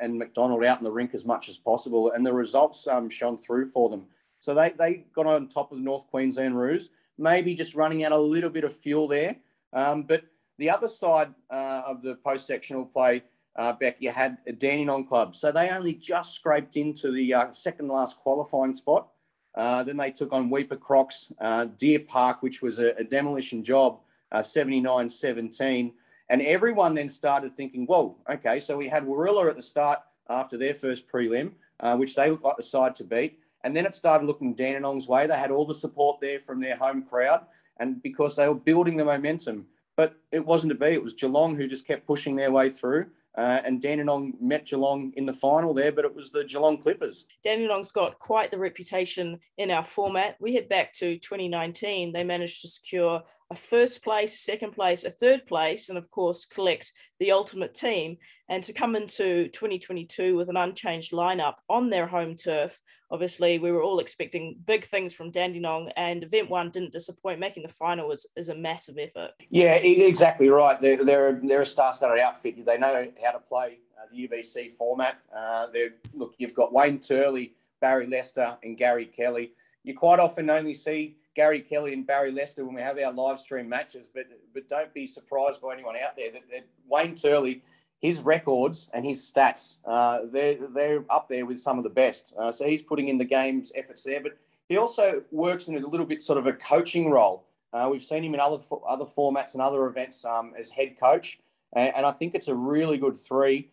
and 0.00 0.16
McDonald 0.16 0.64
out 0.64 0.78
in 0.78 0.84
the 0.84 0.90
rink 0.90 1.14
as 1.14 1.24
much 1.24 1.48
as 1.48 1.58
possible. 1.58 2.12
And 2.12 2.24
the 2.24 2.32
results 2.32 2.86
um, 2.86 3.10
shone 3.10 3.38
through 3.38 3.66
for 3.66 3.88
them. 3.88 4.04
So 4.38 4.54
they, 4.54 4.70
they 4.70 5.04
got 5.16 5.26
on 5.26 5.48
top 5.48 5.72
of 5.72 5.78
the 5.78 5.84
North 5.84 6.06
Queensland 6.06 6.56
Roos, 6.56 6.90
maybe 7.18 7.54
just 7.54 7.74
running 7.74 8.04
out 8.04 8.12
a 8.12 8.16
little 8.16 8.50
bit 8.50 8.62
of 8.62 8.72
fuel 8.72 9.08
there. 9.08 9.34
Um, 9.72 10.04
but 10.04 10.22
the 10.58 10.70
other 10.70 10.86
side 10.86 11.34
uh, 11.50 11.82
of 11.84 12.02
the 12.02 12.14
post-sectional 12.14 12.84
play, 12.84 13.24
uh, 13.58 13.72
Beck, 13.72 13.96
you 13.98 14.10
had 14.10 14.38
a 14.46 14.52
Dandenong 14.52 15.06
club. 15.06 15.34
So 15.34 15.50
they 15.50 15.68
only 15.68 15.92
just 15.92 16.34
scraped 16.34 16.76
into 16.76 17.10
the 17.10 17.34
uh, 17.34 17.52
second 17.52 17.88
last 17.88 18.16
qualifying 18.18 18.76
spot. 18.76 19.08
Uh, 19.54 19.82
then 19.82 19.96
they 19.96 20.12
took 20.12 20.32
on 20.32 20.48
Weipa 20.48 20.78
Crocs, 20.78 21.32
uh, 21.40 21.64
Deer 21.64 21.98
Park, 21.98 22.42
which 22.42 22.62
was 22.62 22.78
a, 22.78 22.94
a 22.94 23.02
demolition 23.02 23.64
job, 23.64 23.98
79-17. 24.32 25.88
Uh, 25.88 25.92
and 26.30 26.42
everyone 26.42 26.94
then 26.94 27.08
started 27.08 27.56
thinking, 27.56 27.84
whoa, 27.86 28.16
okay, 28.30 28.60
so 28.60 28.76
we 28.76 28.88
had 28.88 29.04
Warilla 29.04 29.48
at 29.48 29.56
the 29.56 29.62
start 29.62 29.98
after 30.28 30.56
their 30.56 30.74
first 30.74 31.08
prelim, 31.08 31.52
which 31.96 32.14
they 32.14 32.30
looked 32.30 32.44
like 32.44 32.56
the 32.56 32.62
side 32.62 32.94
to 32.96 33.04
beat. 33.04 33.40
And 33.64 33.76
then 33.76 33.86
it 33.86 33.94
started 33.94 34.26
looking 34.26 34.54
Dandenong's 34.54 35.08
way. 35.08 35.26
They 35.26 35.36
had 35.36 35.50
all 35.50 35.64
the 35.64 35.74
support 35.74 36.20
there 36.20 36.38
from 36.38 36.60
their 36.60 36.76
home 36.76 37.02
crowd 37.02 37.46
and 37.80 38.00
because 38.02 38.36
they 38.36 38.46
were 38.46 38.54
building 38.54 38.96
the 38.96 39.04
momentum. 39.04 39.66
But 39.96 40.14
it 40.30 40.44
wasn't 40.44 40.70
to 40.70 40.78
be. 40.78 40.88
It 40.88 41.02
was 41.02 41.14
Geelong 41.14 41.56
who 41.56 41.66
just 41.66 41.86
kept 41.86 42.06
pushing 42.06 42.36
their 42.36 42.52
way 42.52 42.70
through. 42.70 43.06
Uh, 43.38 43.62
and 43.64 43.80
Dandenong 43.80 44.32
met 44.40 44.66
Geelong 44.66 45.12
in 45.16 45.24
the 45.24 45.32
final 45.32 45.72
there, 45.72 45.92
but 45.92 46.04
it 46.04 46.12
was 46.12 46.32
the 46.32 46.42
Geelong 46.42 46.76
Clippers. 46.82 47.24
Dandenong's 47.44 47.92
got 47.92 48.18
quite 48.18 48.50
the 48.50 48.58
reputation 48.58 49.38
in 49.58 49.70
our 49.70 49.84
format. 49.84 50.34
We 50.40 50.56
head 50.56 50.68
back 50.68 50.92
to 50.94 51.16
2019. 51.18 52.12
They 52.12 52.24
managed 52.24 52.62
to 52.62 52.68
secure 52.68 53.22
a 53.50 53.56
first 53.56 54.02
place, 54.02 54.34
a 54.34 54.38
second 54.38 54.72
place, 54.72 55.04
a 55.04 55.10
third 55.10 55.46
place, 55.46 55.88
and 55.88 55.96
of 55.96 56.10
course, 56.10 56.44
collect 56.44 56.92
the 57.18 57.32
ultimate 57.32 57.74
team. 57.74 58.18
And 58.48 58.62
to 58.64 58.72
come 58.72 58.94
into 58.94 59.48
2022 59.48 60.36
with 60.36 60.48
an 60.50 60.56
unchanged 60.56 61.12
lineup 61.12 61.54
on 61.68 61.88
their 61.88 62.06
home 62.06 62.34
turf, 62.34 62.78
obviously, 63.10 63.58
we 63.58 63.72
were 63.72 63.82
all 63.82 64.00
expecting 64.00 64.56
big 64.66 64.84
things 64.84 65.14
from 65.14 65.30
Dandenong, 65.30 65.90
and 65.96 66.24
event 66.24 66.50
one 66.50 66.70
didn't 66.70 66.92
disappoint. 66.92 67.40
Making 67.40 67.62
the 67.62 67.70
final 67.70 68.08
was 68.08 68.26
is 68.36 68.50
a 68.50 68.54
massive 68.54 68.98
effort. 68.98 69.30
Yeah, 69.50 69.74
exactly 69.74 70.50
right. 70.50 70.78
They're, 70.80 71.02
they're, 71.02 71.40
they're 71.42 71.62
a 71.62 71.66
star 71.66 71.92
studded 71.94 72.20
outfit. 72.20 72.64
They 72.66 72.76
know 72.76 73.08
how 73.24 73.32
to 73.32 73.40
play 73.40 73.78
uh, 73.98 74.06
the 74.12 74.28
UBC 74.28 74.72
format. 74.72 75.18
Uh, 75.34 75.68
look, 76.12 76.34
you've 76.38 76.54
got 76.54 76.72
Wayne 76.72 77.00
Turley, 77.00 77.54
Barrie 77.80 78.06
Lester, 78.06 78.58
and 78.62 78.76
Gary 78.76 79.06
Kelly. 79.06 79.52
You 79.84 79.96
quite 79.96 80.18
often 80.18 80.50
only 80.50 80.74
see 80.74 81.16
Gary 81.34 81.60
Kelly 81.60 81.92
and 81.92 82.06
Barrie 82.06 82.32
Lester 82.32 82.64
when 82.64 82.74
we 82.74 82.82
have 82.82 82.98
our 82.98 83.12
live 83.12 83.38
stream 83.38 83.68
matches, 83.68 84.08
but 84.12 84.24
but 84.54 84.68
don't 84.68 84.92
be 84.92 85.06
surprised 85.06 85.60
by 85.60 85.72
anyone 85.72 85.96
out 85.96 86.16
there 86.16 86.32
that, 86.32 86.42
that 86.50 86.66
Wayne 86.88 87.14
Turley, 87.14 87.62
his 88.00 88.20
records 88.20 88.88
and 88.92 89.04
his 89.04 89.20
stats, 89.20 89.76
uh, 89.84 90.20
they're 90.32 90.58
they're 90.74 91.04
up 91.10 91.28
there 91.28 91.46
with 91.46 91.60
some 91.60 91.78
of 91.78 91.84
the 91.84 91.90
best. 91.90 92.32
Uh, 92.38 92.50
so 92.50 92.66
he's 92.66 92.82
putting 92.82 93.08
in 93.08 93.18
the 93.18 93.24
game's 93.24 93.70
efforts 93.74 94.02
there, 94.02 94.20
but 94.20 94.36
he 94.68 94.76
also 94.76 95.22
works 95.30 95.68
in 95.68 95.76
a 95.76 95.86
little 95.86 96.06
bit 96.06 96.22
sort 96.22 96.38
of 96.38 96.46
a 96.46 96.52
coaching 96.52 97.10
role. 97.10 97.44
Uh, 97.72 97.88
we've 97.90 98.02
seen 98.02 98.24
him 98.24 98.34
in 98.34 98.40
other 98.40 98.58
other 98.86 99.04
formats 99.04 99.52
and 99.52 99.62
other 99.62 99.86
events 99.86 100.24
um, 100.24 100.54
as 100.58 100.70
head 100.70 100.96
coach, 101.00 101.38
and, 101.74 101.94
and, 101.94 102.06
I 102.06 102.12
think 102.12 102.34
it's 102.34 102.48
a 102.48 102.54
really 102.54 102.98
good 102.98 103.18
three. 103.18 103.70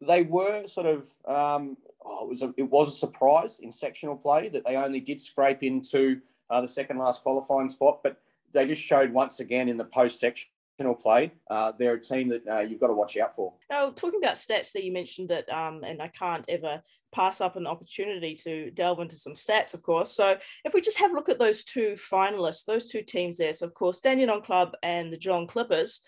They 0.00 0.22
were 0.22 0.66
sort 0.66 0.86
of 0.86 1.08
um, 1.26 1.76
oh, 2.04 2.24
it 2.24 2.28
was 2.28 2.42
a, 2.42 2.54
it 2.56 2.70
was 2.70 2.88
a 2.88 2.96
surprise 2.96 3.58
in 3.60 3.72
sectional 3.72 4.16
play 4.16 4.48
that 4.50 4.66
they 4.66 4.76
only 4.76 5.00
did 5.00 5.20
scrape 5.20 5.62
into 5.62 6.20
uh, 6.50 6.60
the 6.60 6.68
second 6.68 6.98
last 6.98 7.22
qualifying 7.22 7.68
spot. 7.68 8.00
But 8.02 8.18
they 8.52 8.66
just 8.66 8.82
showed 8.82 9.12
once 9.12 9.40
again 9.40 9.68
in 9.68 9.76
the 9.76 9.84
post 9.84 10.20
sectional 10.20 10.94
play, 10.94 11.32
uh, 11.50 11.72
they're 11.78 11.94
a 11.94 12.00
team 12.00 12.28
that 12.28 12.42
uh, 12.48 12.60
you've 12.60 12.80
got 12.80 12.86
to 12.88 12.94
watch 12.94 13.16
out 13.16 13.34
for. 13.34 13.52
Now, 13.70 13.90
talking 13.90 14.20
about 14.22 14.36
stats 14.36 14.72
that 14.72 14.84
you 14.84 14.92
mentioned 14.92 15.30
it, 15.30 15.48
um, 15.50 15.82
and 15.84 16.00
I 16.00 16.08
can't 16.08 16.44
ever 16.48 16.82
pass 17.12 17.40
up 17.40 17.56
an 17.56 17.66
opportunity 17.66 18.34
to 18.34 18.70
delve 18.70 19.00
into 19.00 19.16
some 19.16 19.32
stats, 19.32 19.74
of 19.74 19.82
course. 19.82 20.12
So 20.12 20.36
if 20.64 20.74
we 20.74 20.80
just 20.80 20.98
have 20.98 21.12
a 21.12 21.14
look 21.14 21.28
at 21.28 21.38
those 21.38 21.64
two 21.64 21.92
finalists, 21.92 22.64
those 22.64 22.88
two 22.88 23.02
teams 23.02 23.38
there. 23.38 23.52
So 23.52 23.66
of 23.66 23.74
course, 23.74 24.00
Dandenong 24.00 24.44
Club 24.44 24.72
and 24.82 25.12
the 25.12 25.16
Geelong 25.16 25.46
Clippers. 25.46 26.02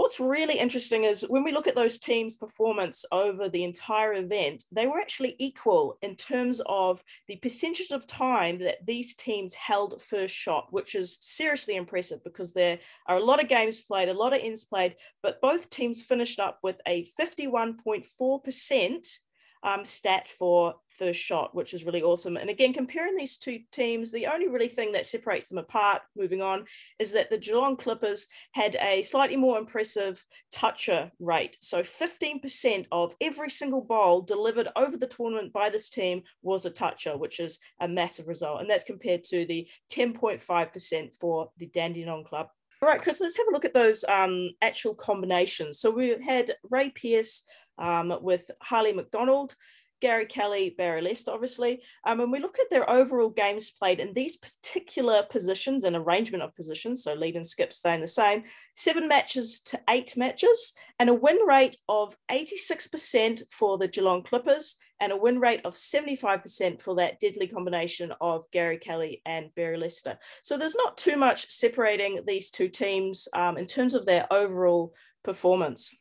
What's 0.00 0.18
really 0.18 0.58
interesting 0.58 1.04
is 1.04 1.28
when 1.28 1.44
we 1.44 1.52
look 1.52 1.66
at 1.66 1.74
those 1.74 1.98
teams' 1.98 2.34
performance 2.34 3.04
over 3.12 3.50
the 3.50 3.64
entire 3.64 4.14
event, 4.14 4.64
they 4.72 4.86
were 4.86 4.98
actually 4.98 5.36
equal 5.38 5.98
in 6.00 6.16
terms 6.16 6.62
of 6.64 7.04
the 7.28 7.36
percentage 7.36 7.90
of 7.90 8.06
time 8.06 8.60
that 8.60 8.86
these 8.86 9.14
teams 9.14 9.52
held 9.54 10.00
first 10.00 10.34
shot, 10.34 10.68
which 10.70 10.94
is 10.94 11.18
seriously 11.20 11.76
impressive 11.76 12.24
because 12.24 12.54
there 12.54 12.78
are 13.08 13.18
a 13.18 13.22
lot 13.22 13.42
of 13.42 13.50
games 13.50 13.82
played, 13.82 14.08
a 14.08 14.14
lot 14.14 14.32
of 14.32 14.40
ends 14.42 14.64
played, 14.64 14.96
but 15.22 15.38
both 15.42 15.68
teams 15.68 16.02
finished 16.02 16.40
up 16.40 16.60
with 16.62 16.80
a 16.88 17.06
51.4% 17.20 19.18
um, 19.62 19.84
stat 19.84 20.28
for 20.28 20.74
first 20.88 21.20
shot, 21.20 21.54
which 21.54 21.74
is 21.74 21.84
really 21.84 22.02
awesome. 22.02 22.36
And 22.36 22.50
again, 22.50 22.72
comparing 22.72 23.16
these 23.16 23.36
two 23.36 23.60
teams, 23.72 24.10
the 24.10 24.26
only 24.26 24.48
really 24.48 24.68
thing 24.68 24.92
that 24.92 25.06
separates 25.06 25.48
them 25.48 25.58
apart, 25.58 26.02
moving 26.16 26.42
on, 26.42 26.64
is 26.98 27.12
that 27.12 27.30
the 27.30 27.38
Geelong 27.38 27.76
Clippers 27.76 28.26
had 28.52 28.76
a 28.80 29.02
slightly 29.02 29.36
more 29.36 29.58
impressive 29.58 30.24
toucher 30.52 31.10
rate. 31.20 31.56
So 31.60 31.82
15% 31.82 32.86
of 32.92 33.14
every 33.20 33.50
single 33.50 33.82
bowl 33.82 34.22
delivered 34.22 34.68
over 34.76 34.96
the 34.96 35.06
tournament 35.06 35.52
by 35.52 35.70
this 35.70 35.90
team 35.90 36.22
was 36.42 36.64
a 36.64 36.70
toucher, 36.70 37.16
which 37.16 37.40
is 37.40 37.58
a 37.80 37.88
massive 37.88 38.28
result. 38.28 38.60
And 38.60 38.68
that's 38.68 38.84
compared 38.84 39.24
to 39.24 39.46
the 39.46 39.68
10.5% 39.92 41.14
for 41.14 41.50
the 41.58 41.66
Dandenong 41.66 42.24
Club. 42.24 42.48
All 42.82 42.88
right, 42.88 43.02
Chris, 43.02 43.20
let's 43.20 43.36
have 43.36 43.46
a 43.46 43.52
look 43.52 43.66
at 43.66 43.74
those 43.74 44.04
um, 44.04 44.50
actual 44.62 44.94
combinations. 44.94 45.78
So 45.80 45.90
we 45.90 46.16
had 46.24 46.52
Ray 46.70 46.88
Pearce 46.88 47.42
um, 47.80 48.16
with 48.22 48.50
Harley 48.60 48.92
McDonald, 48.92 49.56
Gary 50.00 50.26
Kelly, 50.26 50.74
Barrie 50.76 51.02
Lester, 51.02 51.30
obviously. 51.30 51.82
Um, 52.04 52.20
and 52.20 52.32
we 52.32 52.40
look 52.40 52.58
at 52.58 52.70
their 52.70 52.88
overall 52.88 53.30
games 53.30 53.70
played 53.70 54.00
in 54.00 54.14
these 54.14 54.36
particular 54.36 55.22
positions 55.30 55.84
and 55.84 55.94
arrangement 55.94 56.42
of 56.42 56.56
positions, 56.56 57.04
so 57.04 57.14
lead 57.14 57.36
and 57.36 57.46
skip 57.46 57.72
staying 57.72 58.00
the 58.00 58.08
same, 58.08 58.44
seven 58.74 59.08
matches 59.08 59.60
to 59.66 59.80
eight 59.88 60.16
matches, 60.16 60.72
and 60.98 61.10
a 61.10 61.14
win 61.14 61.36
rate 61.46 61.76
of 61.88 62.16
86% 62.30 63.42
for 63.50 63.78
the 63.78 63.88
Geelong 63.88 64.22
Clippers, 64.22 64.76
and 65.00 65.12
a 65.12 65.16
win 65.16 65.40
rate 65.40 65.60
of 65.64 65.74
75% 65.74 66.80
for 66.80 66.94
that 66.96 67.20
deadly 67.20 67.46
combination 67.46 68.12
of 68.20 68.50
Gary 68.50 68.78
Kelly 68.78 69.22
and 69.24 69.54
Barrie 69.54 69.78
Lester. 69.78 70.18
So 70.42 70.58
there's 70.58 70.76
not 70.76 70.98
too 70.98 71.16
much 71.16 71.48
separating 71.50 72.22
these 72.26 72.50
two 72.50 72.68
teams 72.68 73.26
um, 73.32 73.56
in 73.56 73.66
terms 73.66 73.94
of 73.94 74.04
their 74.04 74.30
overall 74.30 74.94
performance. 75.24 75.94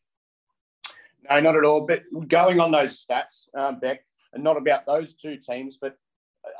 No, 1.30 1.40
not 1.40 1.56
at 1.56 1.66
all. 1.66 1.82
But 1.82 2.04
going 2.28 2.60
on 2.60 2.72
those 2.72 3.06
stats, 3.06 3.48
um, 3.56 3.80
Beck, 3.80 4.02
and 4.34 4.44
not 4.44 4.58
about 4.58 4.86
those 4.86 5.14
two 5.14 5.38
teams, 5.38 5.78
but 5.80 5.96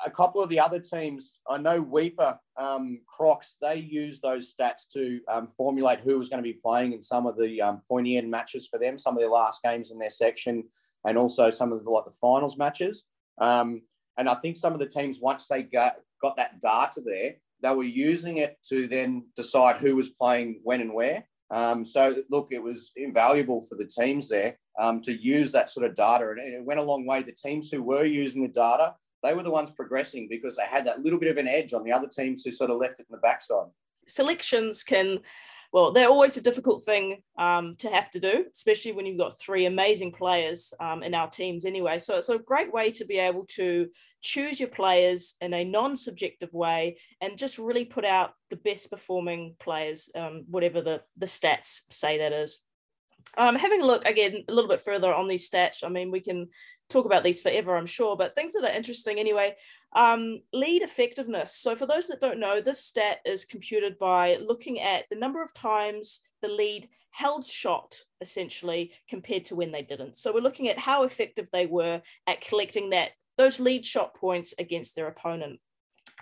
a 0.06 0.12
couple 0.12 0.42
of 0.42 0.50
the 0.50 0.60
other 0.60 0.80
teams. 0.80 1.40
I 1.50 1.58
know 1.58 1.84
Weipa, 1.84 2.38
um, 2.58 3.00
Crocs, 3.08 3.56
they 3.62 3.76
use 3.76 4.20
those 4.20 4.54
stats 4.54 4.88
to 4.94 5.22
um, 5.28 5.48
formulate 5.48 6.00
who 6.02 6.18
was 6.18 6.30
going 6.30 6.44
to 6.44 6.48
be 6.48 6.60
playing 6.64 6.94
in 6.94 7.02
some 7.02 7.26
of 7.26 7.38
the 7.38 7.62
um, 7.62 7.82
pointy 7.88 8.18
end 8.18 8.30
matches 8.30 8.68
for 8.68 8.78
them, 8.78 8.98
some 8.98 9.16
of 9.16 9.20
their 9.20 9.30
last 9.30 9.62
games 9.64 9.92
in 9.92 10.00
their 10.00 10.10
section, 10.10 10.64
and 11.06 11.18
also 11.18 11.50
some 11.50 11.72
of 11.72 11.84
the, 11.84 11.90
like 11.90 12.06
the 12.06 12.12
finals 12.12 12.58
matches. 12.58 13.06
Um, 13.40 13.82
and 14.18 14.28
I 14.28 14.36
think 14.36 14.58
some 14.58 14.74
of 14.74 14.80
the 14.80 14.86
teams, 14.86 15.20
once 15.22 15.48
they 15.48 15.64
got, 15.64 15.96
got 16.22 16.36
that 16.38 16.60
data 16.60 17.02
there, 17.04 17.36
they 17.62 17.72
were 17.72 17.84
using 17.84 18.38
it 18.38 18.58
to 18.70 18.88
then 18.88 19.26
decide 19.36 19.80
who 19.80 19.96
was 19.96 20.10
playing 20.10 20.60
when 20.64 20.82
and 20.82 20.94
where. 20.94 21.26
Um, 21.52 21.84
so, 21.84 22.16
look, 22.30 22.50
it 22.52 22.62
was 22.62 22.92
invaluable 22.96 23.62
for 23.62 23.76
the 23.76 23.86
teams 23.86 24.30
there 24.30 24.58
um, 24.80 25.02
to 25.02 25.14
use 25.14 25.52
that 25.52 25.70
sort 25.70 25.86
of 25.86 25.96
data. 25.96 26.30
And 26.30 26.40
it 26.40 26.64
went 26.64 26.80
a 26.80 26.84
long 26.84 27.06
way. 27.06 27.24
The 27.24 27.32
teams 27.32 27.72
who 27.72 27.82
were 27.82 28.06
using 28.06 28.42
the 28.42 28.48
data, 28.48 28.96
they 29.24 29.34
were 29.34 29.44
the 29.44 29.52
ones 29.52 29.72
progressing 29.72 30.28
because 30.30 30.56
they 30.56 30.66
had 30.70 30.86
that 30.86 31.04
little 31.04 31.20
bit 31.20 31.32
of 31.32 31.38
an 31.38 31.48
edge 31.48 31.74
on 31.74 31.84
the 31.84 31.92
other 31.92 32.08
teams 32.08 32.44
who 32.44 32.52
sort 32.52 32.70
of 32.70 32.78
left 32.78 33.00
it 33.00 33.08
in 33.10 33.14
the 33.14 33.18
backside. 33.18 33.68
Selections 34.08 34.84
can 34.84 35.20
well, 35.72 35.92
they're 35.92 36.10
always 36.10 36.36
a 36.36 36.42
difficult 36.42 36.84
thing 36.84 37.22
um, 37.38 37.76
to 37.78 37.90
have 37.90 38.10
to 38.12 38.20
do, 38.20 38.46
especially 38.52 38.92
when 38.92 39.06
you've 39.06 39.20
got 39.20 39.40
three 39.40 39.66
amazing 39.68 40.12
players 40.12 40.74
um, 40.80 41.04
in 41.04 41.14
our 41.14 41.30
teams 41.30 41.64
anyway. 41.64 42.00
So 42.00 42.18
it's 42.18 42.30
a 42.30 42.40
great 42.40 42.74
way 42.74 42.90
to 42.92 43.06
be 43.06 43.20
able 43.20 43.46
to 43.56 43.88
choose 44.22 44.60
your 44.60 44.70
players 44.70 45.36
in 45.42 45.54
a 45.54 45.64
non 45.64 45.96
subjective 45.96 46.54
way 46.54 46.98
and 47.22 47.38
just 47.38 47.60
really 47.60 47.86
put 47.86 48.04
out 48.04 48.34
the 48.50 48.56
best 48.56 48.90
performing 48.90 49.56
players, 49.60 50.10
um, 50.16 50.46
whatever 50.50 50.82
the, 50.82 51.02
the 51.18 51.28
stats 51.28 51.82
say 51.92 52.18
that 52.18 52.34
is. 52.34 52.62
Um, 53.38 53.56
having 53.56 53.82
a 53.82 53.86
look 53.86 54.06
again 54.06 54.44
a 54.48 54.54
little 54.54 54.70
bit 54.70 54.82
further 54.82 55.14
on 55.14 55.28
these 55.28 55.50
stats, 55.50 55.84
I 55.84 55.90
mean, 55.90 56.12
we 56.12 56.20
can 56.20 56.50
talk 56.90 57.06
about 57.06 57.24
these 57.24 57.40
forever, 57.40 57.78
I'm 57.78 57.86
sure, 57.86 58.18
but 58.18 58.36
things 58.36 58.54
that 58.54 58.64
are 58.64 58.76
interesting 58.76 59.20
anyway. 59.20 59.56
Um, 59.94 60.42
lead 60.52 60.82
effectiveness. 60.82 61.56
So, 61.56 61.76
for 61.76 61.86
those 61.86 62.08
that 62.08 62.22
don't 62.22 62.40
know, 62.40 62.62
this 62.62 62.84
stat 62.84 63.20
is 63.26 63.46
computed 63.46 63.98
by 64.00 64.38
looking 64.38 64.80
at 64.80 65.06
the 65.10 65.16
number 65.16 65.44
of 65.44 65.54
times 65.54 66.22
the 66.42 66.48
lead 66.48 66.90
held 67.12 67.46
shot 67.46 67.96
essentially 68.22 68.92
compared 69.08 69.46
to 69.46 69.56
when 69.56 69.72
they 69.72 69.84
didn't. 69.84 70.18
So, 70.18 70.34
we're 70.34 70.42
looking 70.42 70.70
at 70.70 70.80
how 70.80 71.04
effective 71.04 71.50
they 71.52 71.66
were 71.66 72.02
at 72.28 72.42
collecting 72.42 72.90
that 72.92 73.12
those 73.38 73.60
lead 73.60 73.86
shot 73.86 74.16
points 74.16 74.54
against 74.60 74.96
their 74.96 75.08
opponent. 75.08 75.60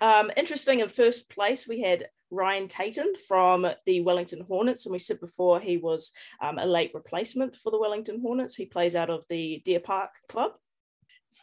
Um, 0.01 0.31
interesting 0.37 0.81
in 0.81 0.89
first 0.89 1.29
place, 1.29 1.67
we 1.67 1.81
had 1.81 2.09
Ryan 2.29 2.67
Tayton 2.67 3.13
from 3.27 3.67
the 3.85 4.01
Wellington 4.01 4.43
Hornets. 4.47 4.85
And 4.85 4.91
we 4.91 4.99
said 4.99 5.19
before 5.19 5.59
he 5.59 5.77
was 5.77 6.11
um, 6.41 6.57
a 6.57 6.65
late 6.65 6.91
replacement 6.93 7.55
for 7.55 7.71
the 7.71 7.79
Wellington 7.79 8.21
Hornets. 8.21 8.55
He 8.55 8.65
plays 8.65 8.95
out 8.95 9.09
of 9.09 9.23
the 9.29 9.61
Deer 9.63 9.79
Park 9.79 10.11
Club. 10.29 10.51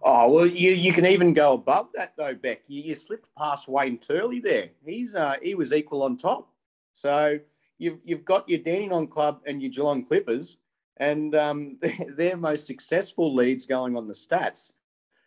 Oh 0.07 0.29
well, 0.29 0.45
you, 0.45 0.71
you 0.71 0.93
can 0.93 1.07
even 1.07 1.33
go 1.33 1.53
above 1.53 1.87
that 1.95 2.13
though, 2.15 2.35
Beck. 2.35 2.61
You, 2.67 2.83
you 2.83 2.93
slipped 2.93 3.27
past 3.35 3.67
Wayne 3.67 3.97
Turley 3.97 4.39
there. 4.39 4.69
He's 4.85 5.15
uh, 5.15 5.37
he 5.41 5.55
was 5.55 5.73
equal 5.73 6.03
on 6.03 6.15
top. 6.15 6.47
So 6.93 7.39
you've 7.79 7.97
you've 8.05 8.23
got 8.23 8.47
your 8.47 8.59
Dandenong 8.59 9.07
Club 9.07 9.41
and 9.47 9.63
your 9.63 9.71
Geelong 9.71 10.05
Clippers, 10.05 10.57
and 10.97 11.33
um, 11.33 11.79
their 12.15 12.37
most 12.37 12.67
successful 12.67 13.33
leads 13.33 13.65
going 13.65 13.97
on 13.97 14.07
the 14.07 14.13
stats, 14.13 14.73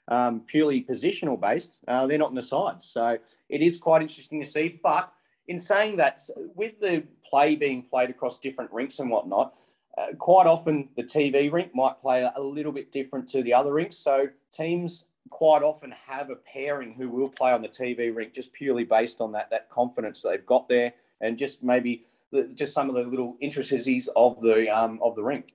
um, 0.07 0.43
purely 0.47 0.85
positional 0.85 1.41
based. 1.41 1.81
Uh, 1.89 2.07
they're 2.07 2.17
not 2.17 2.31
in 2.31 2.37
the 2.37 2.43
sides, 2.43 2.87
so 2.87 3.19
it 3.49 3.61
is 3.61 3.79
quite 3.79 4.01
interesting 4.01 4.41
to 4.41 4.49
see. 4.49 4.79
But 4.81 5.13
in 5.49 5.59
saying 5.59 5.97
that, 5.97 6.21
with 6.55 6.79
the 6.79 7.03
play 7.29 7.57
being 7.57 7.83
played 7.83 8.11
across 8.11 8.39
different 8.39 8.71
rinks 8.71 9.01
and 9.01 9.11
whatnot, 9.11 9.57
uh, 9.99 10.15
quite 10.19 10.47
often 10.47 10.89
the 10.97 11.03
TV 11.03 11.51
rink 11.51 11.75
might 11.75 12.01
play 12.01 12.29
a 12.35 12.41
little 12.41 12.73
bit 12.73 12.93
different 12.93 13.29
to 13.31 13.43
the 13.43 13.53
other 13.53 13.73
rinks. 13.73 13.97
So 13.97 14.29
teams 14.53 15.05
quite 15.31 15.63
often 15.63 15.91
have 15.91 16.31
a 16.31 16.37
pairing 16.37 16.95
who 16.95 17.09
will 17.09 17.29
play 17.29 17.53
on 17.53 17.63
the 17.63 17.69
TV 17.69 18.15
rink 18.15 18.33
just 18.33 18.53
purely 18.53 18.85
based 18.85 19.21
on 19.21 19.33
that 19.33 19.51
that 19.51 19.69
confidence 19.69 20.23
they've 20.23 20.47
got 20.47 20.69
there 20.69 20.93
and 21.21 21.37
just 21.37 21.63
maybe 21.63 22.05
the, 22.31 22.49
just 22.55 22.73
some 22.73 22.89
of 22.89 22.95
the 22.95 23.05
little 23.05 23.37
intricacies 23.41 24.09
of 24.17 24.41
the 24.41 24.69
um, 24.69 24.99
of 25.03 25.15
the 25.17 25.23
rink. 25.23 25.55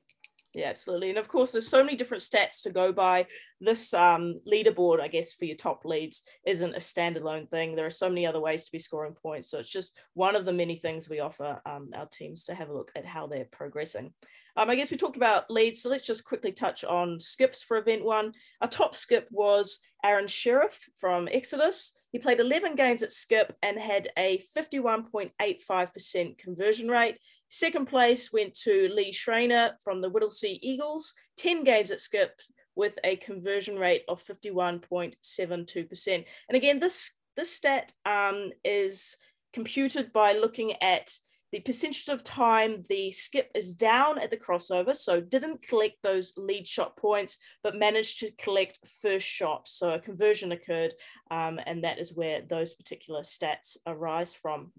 Yeah, 0.56 0.70
absolutely. 0.70 1.10
And 1.10 1.18
of 1.18 1.28
course, 1.28 1.52
there's 1.52 1.68
so 1.68 1.84
many 1.84 1.98
different 1.98 2.22
stats 2.22 2.62
to 2.62 2.70
go 2.70 2.94
by. 2.94 3.26
This 3.60 3.92
um, 3.94 4.40
leaderboard, 4.48 5.02
I 5.02 5.08
guess, 5.08 5.34
for 5.34 5.46
your 5.46 5.56
top 5.56 5.84
leads 5.84 6.24
isn't 6.46 6.76
a 6.76 6.80
standalone 6.80 7.50
thing. 7.50 7.76
There 7.76 7.88
are 7.88 7.92
so 7.92 8.08
many 8.08 8.28
other 8.28 8.40
ways 8.40 8.66
to 8.66 8.72
be 8.72 8.78
scoring 8.78 9.16
points. 9.16 9.50
So 9.50 9.58
it's 9.58 9.70
just 9.70 9.98
one 10.14 10.36
of 10.36 10.46
the 10.46 10.54
many 10.54 10.76
things 10.76 11.10
we 11.10 11.20
offer 11.20 11.60
um, 11.66 11.90
our 11.96 12.06
teams 12.06 12.46
to 12.46 12.54
have 12.54 12.70
a 12.70 12.74
look 12.74 12.92
at 12.96 13.06
how 13.06 13.26
they're 13.26 13.46
progressing. 13.46 14.14
Um, 14.56 14.70
I 14.70 14.76
guess 14.76 14.92
we 14.92 14.98
talked 14.98 15.18
about 15.18 15.50
leads, 15.50 15.82
so 15.82 15.90
let's 15.90 16.06
just 16.06 16.24
quickly 16.24 16.52
touch 16.52 16.84
on 16.84 17.20
skips 17.20 17.64
for 17.64 17.78
event 17.78 18.06
one. 18.06 18.34
Our 18.62 18.68
top 18.68 18.96
skip 18.96 19.28
was 19.32 19.80
Aron 20.06 20.28
Sherriff 20.28 20.78
from 20.96 21.28
Exodus. 21.32 21.94
He 22.12 22.20
played 22.20 22.40
11 22.40 22.76
games 22.76 23.02
at 23.02 23.12
skip 23.12 23.58
and 23.64 23.80
had 23.80 24.10
a 24.16 24.44
51.85% 24.56 26.38
conversion 26.38 26.88
rate. 26.90 27.18
Second 27.54 27.86
place 27.86 28.34
went 28.34 28.56
to 28.56 28.90
Lee 28.92 29.12
Schraner 29.12 29.74
from 29.84 30.02
the 30.02 30.10
Whittlesea 30.10 30.58
Eagles, 30.64 31.14
10 31.38 31.64
games 31.64 31.92
at 31.92 32.02
skip 32.02 32.42
with 32.76 32.98
a 33.04 33.16
conversion 33.18 33.78
rate 33.78 34.02
of 34.08 34.24
51.72%. 34.24 36.26
And 36.50 36.56
again, 36.56 36.80
this, 36.80 37.12
this 37.38 37.56
stat 37.56 37.94
um, 38.08 38.50
is 38.66 39.18
computed 39.54 40.12
by 40.12 40.34
looking 40.34 40.74
at 40.82 41.12
the 41.52 41.60
percentage 41.60 42.08
of 42.08 42.24
time 42.24 42.86
the 42.90 43.12
skip 43.12 43.52
is 43.54 43.76
down 43.76 44.18
at 44.18 44.32
the 44.32 44.38
crossover, 44.38 44.96
so 44.96 45.22
didn't 45.22 45.62
collect 45.62 45.98
those 46.02 46.34
lead 46.36 46.68
shot 46.68 46.98
points, 46.98 47.38
but 47.62 47.78
managed 47.78 48.20
to 48.22 48.32
collect 48.40 48.80
first 49.00 49.28
shot. 49.28 49.68
So 49.68 49.94
a 49.94 50.00
conversion 50.00 50.54
occurred, 50.54 50.96
um, 51.30 51.60
and 51.68 51.84
that 51.84 52.00
is 52.00 52.16
where 52.16 52.42
those 52.42 52.74
particular 52.74 53.22
stats 53.22 53.78
arise 53.86 54.34
from 54.34 54.72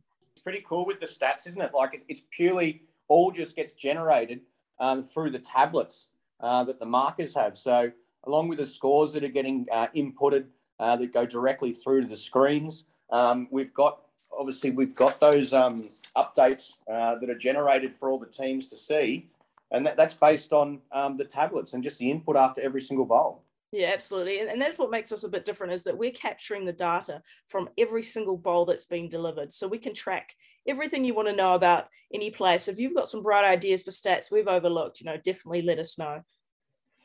pretty 0.44 0.62
cool 0.68 0.86
with 0.86 1.00
the 1.00 1.06
stats, 1.06 1.48
isn't 1.48 1.60
it? 1.60 1.72
Like 1.74 1.94
it, 1.94 2.04
it's 2.06 2.22
purely 2.30 2.82
all 3.08 3.32
just 3.32 3.56
gets 3.56 3.72
generated 3.72 4.42
um, 4.78 5.02
through 5.02 5.30
the 5.30 5.38
tablets 5.38 6.06
uh, 6.40 6.62
that 6.64 6.78
the 6.78 6.86
markers 6.86 7.34
have. 7.34 7.56
So 7.58 7.90
along 8.24 8.48
with 8.48 8.58
the 8.58 8.66
scores 8.66 9.12
that 9.14 9.24
are 9.24 9.28
getting 9.28 9.66
uh, 9.72 9.88
inputted 9.96 10.46
uh, 10.78 10.96
that 10.96 11.12
go 11.12 11.24
directly 11.26 11.72
through 11.72 12.02
to 12.02 12.06
the 12.06 12.16
screens, 12.16 12.84
um, 13.10 13.48
we've 13.50 13.72
got 13.74 14.00
obviously 14.36 14.70
we've 14.70 14.94
got 14.94 15.20
those 15.20 15.52
um, 15.52 15.88
updates 16.16 16.72
uh, 16.92 17.16
that 17.18 17.30
are 17.30 17.38
generated 17.38 17.96
for 17.96 18.10
all 18.10 18.18
the 18.18 18.26
teams 18.26 18.68
to 18.68 18.76
see, 18.76 19.28
and 19.70 19.86
that, 19.86 19.96
that's 19.96 20.14
based 20.14 20.52
on 20.52 20.80
um, 20.92 21.16
the 21.16 21.24
tablets 21.24 21.72
and 21.72 21.82
just 21.82 21.98
the 21.98 22.10
input 22.10 22.36
after 22.36 22.60
every 22.60 22.80
single 22.80 23.06
bowl. 23.06 23.43
Yeah, 23.74 23.90
absolutely. 23.92 24.38
And, 24.38 24.48
and 24.48 24.62
that's 24.62 24.78
what 24.78 24.92
makes 24.92 25.10
us 25.10 25.24
a 25.24 25.28
bit 25.28 25.44
different 25.44 25.72
is 25.72 25.82
that 25.82 25.98
we're 25.98 26.12
capturing 26.12 26.64
the 26.64 26.72
data 26.72 27.20
from 27.48 27.68
every 27.76 28.04
single 28.04 28.36
bowl 28.36 28.66
that's 28.66 28.84
being 28.84 29.08
delivered. 29.08 29.50
So 29.50 29.66
we 29.66 29.78
can 29.78 29.92
track 29.92 30.32
everything 30.68 31.04
you 31.04 31.12
want 31.12 31.26
to 31.26 31.34
know 31.34 31.54
about 31.54 31.86
any 32.12 32.30
player. 32.30 32.60
So 32.60 32.70
if 32.70 32.78
you've 32.78 32.94
got 32.94 33.08
some 33.08 33.24
bright 33.24 33.44
ideas 33.44 33.82
for 33.82 33.90
stats 33.90 34.30
we've 34.30 34.46
overlooked, 34.46 35.00
you 35.00 35.06
know, 35.06 35.16
definitely 35.16 35.62
let 35.62 35.80
us 35.80 35.98
know. 35.98 36.22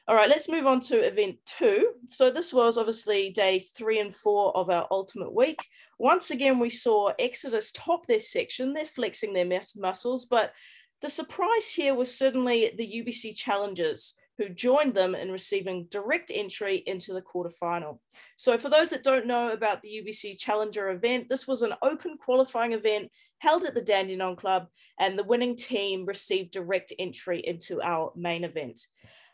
All 0.08 0.16
right, 0.16 0.30
let's 0.30 0.48
move 0.48 0.68
on 0.68 0.80
to 0.82 1.00
event 1.00 1.38
two. 1.48 1.90
So 2.08 2.30
this 2.30 2.54
was 2.54 2.78
obviously 2.78 3.32
day 3.32 3.58
three 3.58 4.00
and 4.00 4.14
four 4.14 4.56
of 4.56 4.70
our 4.70 4.86
ultimate 4.92 5.34
week. 5.34 5.66
Once 5.98 6.30
again, 6.30 6.60
we 6.60 6.70
saw 6.70 7.14
Exodus 7.18 7.72
top 7.72 8.06
their 8.06 8.20
section. 8.20 8.74
They're 8.74 8.86
flexing 8.86 9.34
their 9.34 9.60
muscles, 9.76 10.28
but 10.28 10.54
the 11.02 11.10
surprise 11.10 11.72
here 11.72 11.96
was 11.96 12.16
certainly 12.16 12.72
the 12.78 13.04
UBC 13.04 13.36
challengers 13.36 14.14
who 14.40 14.48
joined 14.48 14.96
them 14.96 15.14
in 15.14 15.32
receiving 15.32 15.86
direct 15.92 16.32
entry 16.34 16.82
into 16.88 17.14
the 17.14 17.22
quarterfinal. 17.22 18.00
So, 18.38 18.58
for 18.58 18.70
those 18.70 18.90
that 18.92 19.04
don't 19.04 19.28
know 19.28 19.52
about 19.52 19.82
the 19.82 19.90
UBC 19.90 20.40
Challenger 20.40 20.90
event, 20.90 21.28
this 21.28 21.46
was 21.46 21.62
an 21.62 21.74
open 21.82 22.18
qualifying 22.18 22.72
event 22.72 23.12
held 23.40 23.64
at 23.66 23.76
the 23.76 23.82
Dandenong 23.82 24.38
Club, 24.38 24.68
and 24.98 25.20
the 25.20 25.26
winning 25.26 25.58
team 25.58 26.06
received 26.06 26.52
direct 26.52 26.94
entry 26.98 27.42
into 27.46 27.82
our 27.82 28.14
main 28.16 28.46
event. 28.46 28.80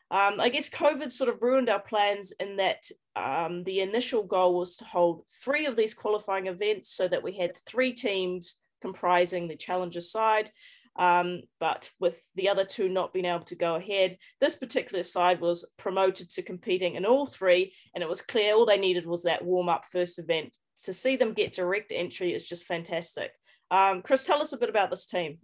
Um, 0.10 0.40
I 0.40 0.50
guess 0.50 0.70
COVID 0.70 1.12
sort 1.12 1.30
of 1.30 1.42
ruined 1.42 1.70
our 1.70 1.80
plans 1.80 2.32
in 2.40 2.58
that 2.58 2.90
um, 3.16 3.64
the 3.64 3.82
initial 3.82 4.24
goal 4.24 4.58
was 4.58 4.76
to 4.78 4.86
hold 4.86 5.24
three 5.44 5.68
of 5.68 5.76
these 5.76 5.94
qualifying 5.94 6.48
events 6.48 6.90
so 6.90 7.08
that 7.08 7.24
we 7.24 7.38
had 7.38 7.58
three 7.68 7.94
teams 7.94 8.56
comprising 8.82 9.48
the 9.48 9.56
challenger 9.56 10.02
side 10.02 10.52
um, 10.98 11.42
but 11.60 11.90
with 12.00 12.22
the 12.36 12.50
other 12.50 12.66
two 12.66 12.88
not 12.88 13.14
being 13.14 13.26
able 13.26 13.46
to 13.46 13.56
go 13.56 13.76
ahead, 13.76 14.18
this 14.40 14.56
particular 14.56 15.04
side 15.04 15.42
was 15.42 15.70
promoted 15.78 16.30
to 16.32 16.42
competing 16.42 16.96
in 16.96 17.06
all 17.06 17.28
three, 17.28 17.74
and 17.94 18.02
it 18.04 18.10
was 18.10 18.22
clear 18.22 18.56
all 18.56 18.66
they 18.66 18.78
needed 18.78 19.06
was 19.06 19.24
that 19.24 19.44
warm 19.44 19.70
up 19.70 19.86
first 19.92 20.20
event. 20.20 20.54
To 20.84 20.94
see 20.94 21.16
them 21.16 21.34
get 21.34 21.54
direct 21.54 21.92
entry 21.94 22.34
is 22.34 22.48
just 22.48 22.66
fantastic. 22.66 23.32
Um, 23.72 24.02
Chris, 24.02 24.26
tell 24.26 24.42
us 24.42 24.54
a 24.54 24.58
bit 24.58 24.70
about 24.70 24.90
this 24.90 25.06
team. 25.06 25.40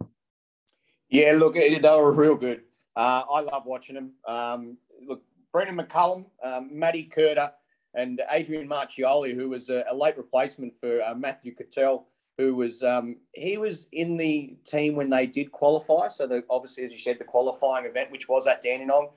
Yeah, 1.08 1.32
look, 1.32 1.54
they 1.54 1.78
were 1.82 2.14
real 2.14 2.36
good. 2.36 2.62
Uh, 2.96 3.22
I 3.30 3.40
love 3.40 3.64
watching 3.66 3.94
them. 3.94 4.12
Um, 4.26 4.78
look, 5.06 5.22
Brendan 5.52 5.76
McCullum, 5.76 6.26
um, 6.42 6.70
Matty 6.72 7.04
Curter, 7.04 7.50
and 7.94 8.22
Adrian 8.30 8.68
Marchioli, 8.68 9.34
who 9.34 9.50
was 9.50 9.68
a, 9.68 9.84
a 9.90 9.94
late 9.94 10.16
replacement 10.16 10.78
for 10.78 11.02
uh, 11.02 11.14
Matthew 11.14 11.54
Cattell 11.54 12.08
who 12.38 12.54
was 12.54 12.82
um, 12.82 13.16
he 13.34 13.58
was 13.58 13.86
in 13.92 14.16
the 14.16 14.56
team 14.64 14.96
when 14.96 15.10
they 15.10 15.26
did 15.26 15.52
qualify. 15.52 16.08
So 16.08 16.26
the, 16.26 16.44
obviously, 16.48 16.84
as 16.84 16.92
you 16.92 16.98
said, 16.98 17.18
the 17.18 17.24
qualifying 17.24 17.86
event, 17.86 18.10
which 18.10 18.28
was 18.28 18.46
at 18.46 18.62
Dandenong, 18.62 19.10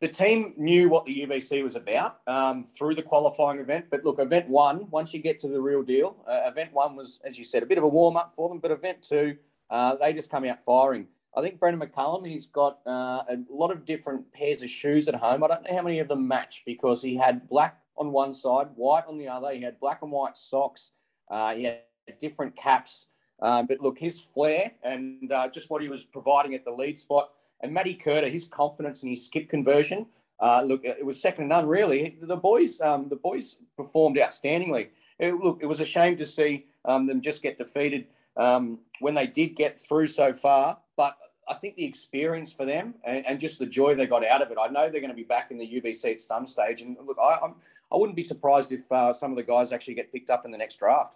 the 0.00 0.08
team 0.08 0.52
knew 0.56 0.88
what 0.88 1.06
the 1.06 1.22
UBC 1.22 1.62
was 1.62 1.76
about 1.76 2.18
um, 2.26 2.64
through 2.64 2.94
the 2.94 3.02
qualifying 3.02 3.60
event. 3.60 3.86
But 3.90 4.04
look, 4.04 4.18
event 4.18 4.48
one, 4.48 4.90
once 4.90 5.14
you 5.14 5.20
get 5.20 5.38
to 5.40 5.48
the 5.48 5.60
real 5.60 5.82
deal, 5.82 6.24
uh, 6.26 6.42
event 6.44 6.72
one 6.72 6.96
was, 6.96 7.20
as 7.24 7.38
you 7.38 7.44
said, 7.44 7.62
a 7.62 7.66
bit 7.66 7.78
of 7.78 7.84
a 7.84 7.88
warm 7.88 8.16
up 8.16 8.32
for 8.32 8.48
them. 8.48 8.58
But 8.58 8.72
event 8.72 9.02
two, 9.02 9.36
uh, 9.70 9.94
they 9.96 10.12
just 10.12 10.30
come 10.30 10.44
out 10.44 10.62
firing. 10.62 11.06
I 11.34 11.40
think 11.40 11.58
Brendan 11.58 11.88
McCullum, 11.88 12.28
he's 12.28 12.46
got 12.46 12.80
uh, 12.86 13.22
a 13.28 13.38
lot 13.48 13.70
of 13.70 13.86
different 13.86 14.30
pairs 14.32 14.62
of 14.62 14.68
shoes 14.68 15.08
at 15.08 15.14
home. 15.14 15.42
I 15.42 15.48
don't 15.48 15.62
know 15.62 15.76
how 15.76 15.82
many 15.82 15.98
of 15.98 16.08
them 16.08 16.28
match 16.28 16.62
because 16.66 17.02
he 17.02 17.16
had 17.16 17.48
black 17.48 17.78
on 17.96 18.12
one 18.12 18.34
side, 18.34 18.66
white 18.74 19.04
on 19.06 19.16
the 19.16 19.28
other. 19.28 19.52
He 19.52 19.62
had 19.62 19.80
black 19.80 20.02
and 20.02 20.10
white 20.10 20.36
socks. 20.36 20.90
Uh, 21.30 21.54
he 21.54 21.64
had 21.64 21.80
different 22.18 22.56
caps. 22.56 23.06
Um, 23.40 23.66
but 23.66 23.80
look, 23.80 23.98
his 23.98 24.20
flair 24.20 24.72
and 24.82 25.30
uh, 25.32 25.48
just 25.48 25.68
what 25.68 25.82
he 25.82 25.88
was 25.88 26.04
providing 26.04 26.54
at 26.54 26.64
the 26.64 26.70
lead 26.70 26.98
spot, 26.98 27.30
and 27.60 27.72
Matty 27.72 27.94
Curter, 27.94 28.28
his 28.28 28.44
confidence 28.44 29.02
and 29.02 29.10
his 29.10 29.26
skip 29.26 29.48
conversion. 29.48 30.06
Uh, 30.40 30.62
look, 30.62 30.84
it 30.84 31.04
was 31.04 31.20
second 31.20 31.44
to 31.44 31.48
none, 31.48 31.68
really. 31.68 32.16
The 32.20 32.36
boys, 32.36 32.80
um, 32.80 33.08
the 33.08 33.16
boys 33.16 33.56
performed 33.76 34.16
outstandingly. 34.16 34.88
It, 35.18 35.34
look, 35.34 35.58
it 35.62 35.66
was 35.66 35.78
a 35.78 35.84
shame 35.84 36.16
to 36.16 36.26
see 36.26 36.66
um, 36.84 37.06
them 37.06 37.20
just 37.20 37.42
get 37.42 37.58
defeated 37.58 38.06
um, 38.36 38.80
when 38.98 39.14
they 39.14 39.26
did 39.26 39.54
get 39.54 39.80
through 39.80 40.08
so 40.08 40.34
far. 40.34 40.78
But 40.96 41.16
I 41.48 41.54
think 41.54 41.76
the 41.76 41.84
experience 41.84 42.52
for 42.52 42.64
them 42.64 42.94
and, 43.04 43.24
and, 43.26 43.38
just 43.38 43.58
the 43.58 43.66
joy 43.66 43.94
they 43.94 44.06
got 44.06 44.24
out 44.24 44.42
of 44.42 44.50
it. 44.50 44.58
I 44.60 44.68
know 44.68 44.90
they're 44.90 45.00
going 45.00 45.10
to 45.10 45.14
be 45.14 45.22
back 45.24 45.50
in 45.50 45.58
the 45.58 45.66
UBC 45.66 46.12
at 46.12 46.20
some 46.20 46.46
stage, 46.46 46.80
and 46.82 46.96
look, 47.04 47.18
I, 47.22 47.38
I'm, 47.42 47.54
I 47.92 47.96
wouldn't 47.96 48.16
be 48.16 48.22
surprised 48.22 48.72
if 48.72 48.90
uh, 48.90 49.12
some 49.12 49.30
of 49.30 49.36
the 49.36 49.42
guys 49.42 49.72
actually 49.72 49.94
get 49.94 50.12
picked 50.12 50.30
up 50.30 50.44
in 50.44 50.50
the 50.50 50.58
next 50.58 50.76
draft. 50.76 51.14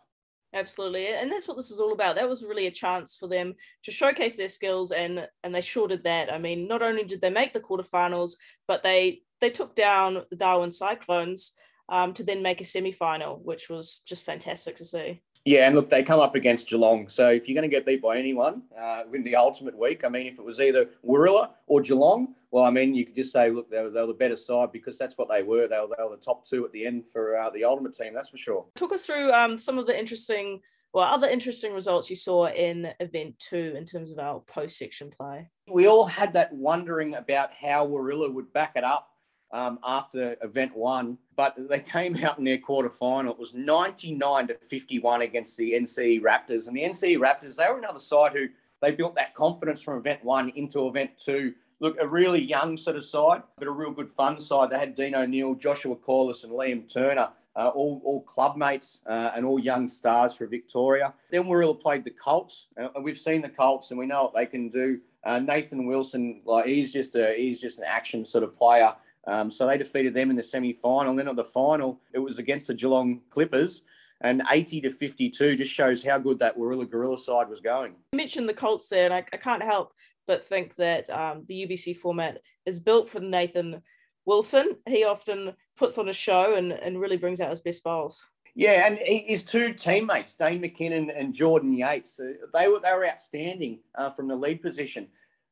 Absolutely, 0.55 1.09
and 1.09 1.31
that's 1.31 1.49
what 1.49 1.57
this 1.57 1.71
is 1.71 1.81
all 1.81 1.93
about. 1.93 2.17
That 2.17 2.29
was 2.29 2.45
really 2.45 2.67
a 2.67 2.71
chance 2.71 3.17
for 3.17 3.29
them 3.29 3.55
to 3.85 3.91
showcase 3.91 4.37
their 4.37 4.49
skills, 4.49 4.93
and 4.93 5.27
and 5.43 5.55
they 5.55 5.61
sure 5.61 5.89
did 5.89 6.05
that. 6.05 6.33
I 6.33 6.39
mean, 6.39 6.67
not 6.69 6.83
only 6.83 7.05
did 7.05 7.21
they 7.21 7.31
make 7.31 7.53
the 7.53 7.61
quarterfinals, 7.61 8.33
but 8.67 8.83
they 8.83 9.23
they 9.41 9.51
took 9.51 9.75
down 9.75 10.23
the 10.31 10.37
Darwin 10.37 10.71
Cyclones 10.71 11.53
um, 11.89 12.13
to 12.15 12.25
then 12.25 12.43
make 12.43 12.61
a 12.61 12.65
semi 12.65 12.93
final, 12.93 13.41
which 13.45 13.69
was 13.69 14.01
just 14.07 14.25
fantastic 14.25 14.77
to 14.77 14.85
see. 14.85 15.23
Yeah, 15.45 15.67
and 15.67 15.77
look, 15.77 15.89
they 15.89 16.03
come 16.03 16.19
up 16.19 16.35
against 16.35 16.69
Geelong. 16.69 17.09
So 17.09 17.29
if 17.29 17.49
you're 17.49 17.55
going 17.55 17.71
to 17.71 17.75
get 17.75 17.87
beat 17.87 18.03
by 18.03 18.19
anyone 18.19 18.63
uh, 18.77 19.05
in 19.15 19.23
the 19.23 19.37
ultimate 19.37 19.79
week, 19.79 20.05
I 20.05 20.09
mean, 20.09 20.27
if 20.27 20.41
it 20.41 20.45
was 20.45 20.59
either 20.59 20.89
Warilla 21.05 21.51
or 21.69 21.81
Geelong, 21.81 22.35
well, 22.57 22.65
I 22.65 22.71
mean, 22.71 22.95
you 22.95 23.05
could 23.05 23.15
just 23.15 23.33
say, 23.33 23.51
look, 23.51 23.71
they 23.71 23.83
were, 23.83 23.91
they 23.91 24.01
were 24.01 24.07
the 24.07 24.15
better 24.15 24.35
side 24.35 24.73
because 24.73 24.97
that's 24.97 25.19
what 25.19 25.29
they 25.29 25.43
were. 25.43 25.69
They 25.69 25.79
were, 25.79 25.95
they 25.95 26.03
were 26.03 26.17
the 26.17 26.23
top 26.23 26.47
two 26.49 26.65
at 26.65 26.73
the 26.73 26.87
end 26.87 27.07
for 27.07 27.37
uh, 27.37 27.51
the 27.51 27.65
ultimate 27.65 27.93
team, 27.93 28.15
that's 28.15 28.31
for 28.31 28.39
sure. 28.39 28.65
Talk 28.77 28.95
us 28.95 29.05
through 29.05 29.31
um, 29.31 29.59
some 29.59 29.77
of 29.77 29.87
the 29.87 29.95
interesting, 29.95 30.63
well, 30.95 31.05
other 31.05 31.29
interesting 31.29 31.75
results 31.75 32.09
you 32.09 32.17
saw 32.17 32.47
in 32.47 32.95
event 32.99 33.39
two 33.39 33.75
in 33.77 33.85
terms 33.85 34.11
of 34.11 34.19
our 34.19 34.41
post 34.41 34.79
section 34.79 35.11
play. 35.11 35.51
We 35.71 35.87
all 35.87 36.07
had 36.07 36.33
that 36.33 36.51
wondering 36.51 37.15
about 37.17 37.53
how 37.53 37.85
Warilla 37.85 38.31
would 38.31 38.51
back 38.55 38.73
it 38.75 38.85
up 38.85 39.11
um, 39.53 39.79
after 39.85 40.39
event 40.41 40.75
one, 40.75 41.19
but 41.37 41.57
they 41.59 41.81
came 41.81 42.17
out 42.25 42.39
in 42.39 42.45
their 42.45 42.57
quarter 42.57 42.89
final. 42.89 43.35
It 43.35 43.39
was 43.39 43.53
99 43.53 44.49
to 44.49 44.55
51 44.55 45.21
against 45.21 45.59
the 45.59 45.75
NCE 45.75 46.23
Raptors. 46.23 46.69
And 46.69 46.77
the 46.79 46.85
NCE 46.85 47.19
Raptors, 47.19 47.57
they 47.57 47.69
were 47.69 47.77
another 47.77 47.99
side 47.99 48.33
who 48.33 48.47
they 48.81 48.93
built 48.93 49.15
that 49.17 49.35
confidence 49.35 49.83
from 49.83 49.99
event 49.99 50.25
one 50.25 50.49
into 50.57 50.89
event 50.89 51.11
two. 51.23 51.53
Look, 51.79 51.97
a 52.01 52.09
really 52.09 52.43
young 52.43 52.77
sort 52.79 52.97
of 52.97 53.05
side, 53.05 53.43
but 53.59 53.69
a 53.69 53.71
real 53.71 53.91
good 53.91 54.11
fun 54.11 54.41
side. 54.41 54.71
They 54.71 54.79
had 54.79 54.95
Dean 54.95 55.15
O'Neill, 55.15 55.55
Joshua 55.55 55.95
Corliss, 55.95 56.45
and 56.45 56.53
Liam 56.53 56.91
Turner. 56.91 57.31
Uh, 57.55 57.69
all, 57.69 58.03
all 58.05 58.21
club 58.23 58.55
mates 58.55 59.01
uh, 59.07 59.31
and 59.35 59.47
all 59.47 59.59
young 59.59 59.89
stars 59.89 60.35
for 60.35 60.47
Victoria. 60.47 61.15
Then 61.31 61.47
Warilla 61.47 61.75
played 61.75 62.05
the 62.05 62.11
Colts, 62.11 62.67
and 62.77 62.91
we've 63.03 63.19
seen 63.19 63.41
the 63.41 63.49
Colts, 63.49 63.91
and 63.91 63.99
we 63.99 64.05
know 64.05 64.25
what 64.25 64.35
they 64.35 64.45
can 64.45 64.69
do. 64.69 65.01
Uh, 65.25 65.39
Nathan 65.39 65.87
Wilson, 65.87 66.43
like 66.45 66.67
he's 66.67 66.93
just 66.93 67.17
a 67.17 67.35
he's 67.35 67.61
just 67.61 67.79
an 67.79 67.85
action 67.85 68.25
sort 68.27 68.45
of 68.45 68.57
player. 68.59 68.95
Um, 69.27 69.51
so 69.51 69.67
they 69.67 69.79
defeated 69.79 70.15
them 70.15 70.31
in 70.31 70.37
the 70.37 70.43
semi 70.43 70.73
final. 70.73 71.17
Then 71.17 71.29
at 71.29 71.37
the 71.37 71.45
final, 71.45 71.99
it 72.13 72.19
was 72.19 72.39
against 72.39 72.69
the 72.69 72.75
Geelong 72.75 73.23
Clippers. 73.31 73.83
And 74.23 74.43
80 74.51 74.83
to 74.83 74.91
52 74.91 75.57
just 75.57 75.73
shows 75.73 76.03
how 76.03 76.19
good 76.19 76.39
that 76.39 76.57
Warilla 76.57 76.87
Gorilla 76.87 77.19
side 77.19 77.49
was 77.49 77.61
going. 77.61 77.93
You 78.13 78.17
mentioned 78.17 78.49
the 78.49 78.55
Colts 78.55 78.89
there, 78.89 79.05
and 79.05 79.15
I, 79.15 79.25
I 79.33 79.37
can't 79.37 79.63
help 79.63 79.93
but 80.27 80.45
think 80.45 80.77
that 80.77 81.09
um, 81.11 81.45
the 81.47 81.67
UBC 81.67 81.97
format 81.97 82.41
is 82.65 82.79
built 82.79 83.09
for 83.09 83.21
Nathan 83.21 83.83
Wilson. 84.25 84.77
He 84.87 85.05
often 85.05 85.55
puts 85.77 85.99
on 85.99 86.09
a 86.09 86.13
show 86.13 86.57
and, 86.57 86.73
and 86.73 87.01
really 87.01 87.17
brings 87.17 87.41
out 87.41 87.51
his 87.51 87.61
best 87.61 87.85
bowls. 87.85 88.27
Yeah, 88.55 88.87
and 88.87 88.99
his 89.03 89.45
two 89.45 89.75
teammates, 89.75 90.35
Dane 90.35 90.63
McKinnon 90.63 91.13
and 91.15 91.35
Jordan 91.35 91.77
Yates, 91.77 92.19
uh, 92.19 92.33
they 92.55 92.69
were 92.69 92.81
they 92.81 92.93
were 92.93 93.07
outstanding 93.07 93.81
uh, 93.95 94.09
from 94.09 94.29
the 94.29 94.37
lead 94.37 94.63
position. 94.63 95.09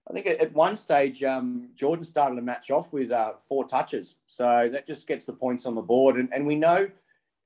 I 0.08 0.12
think 0.12 0.26
at 0.26 0.52
one 0.52 0.76
stage, 0.76 1.22
um, 1.22 1.68
Jordan 1.74 2.04
started 2.04 2.38
a 2.38 2.42
match 2.42 2.70
off 2.70 2.92
with 2.92 3.10
uh, 3.10 3.34
four 3.38 3.66
touches. 3.66 4.16
So 4.26 4.68
that 4.70 4.87
just 4.87 5.06
gets 5.06 5.24
the 5.24 5.32
points 5.32 5.64
on 5.64 5.74
the 5.74 5.82
board. 5.82 6.16
And, 6.16 6.28
and 6.32 6.46
we 6.46 6.56
know 6.56 6.88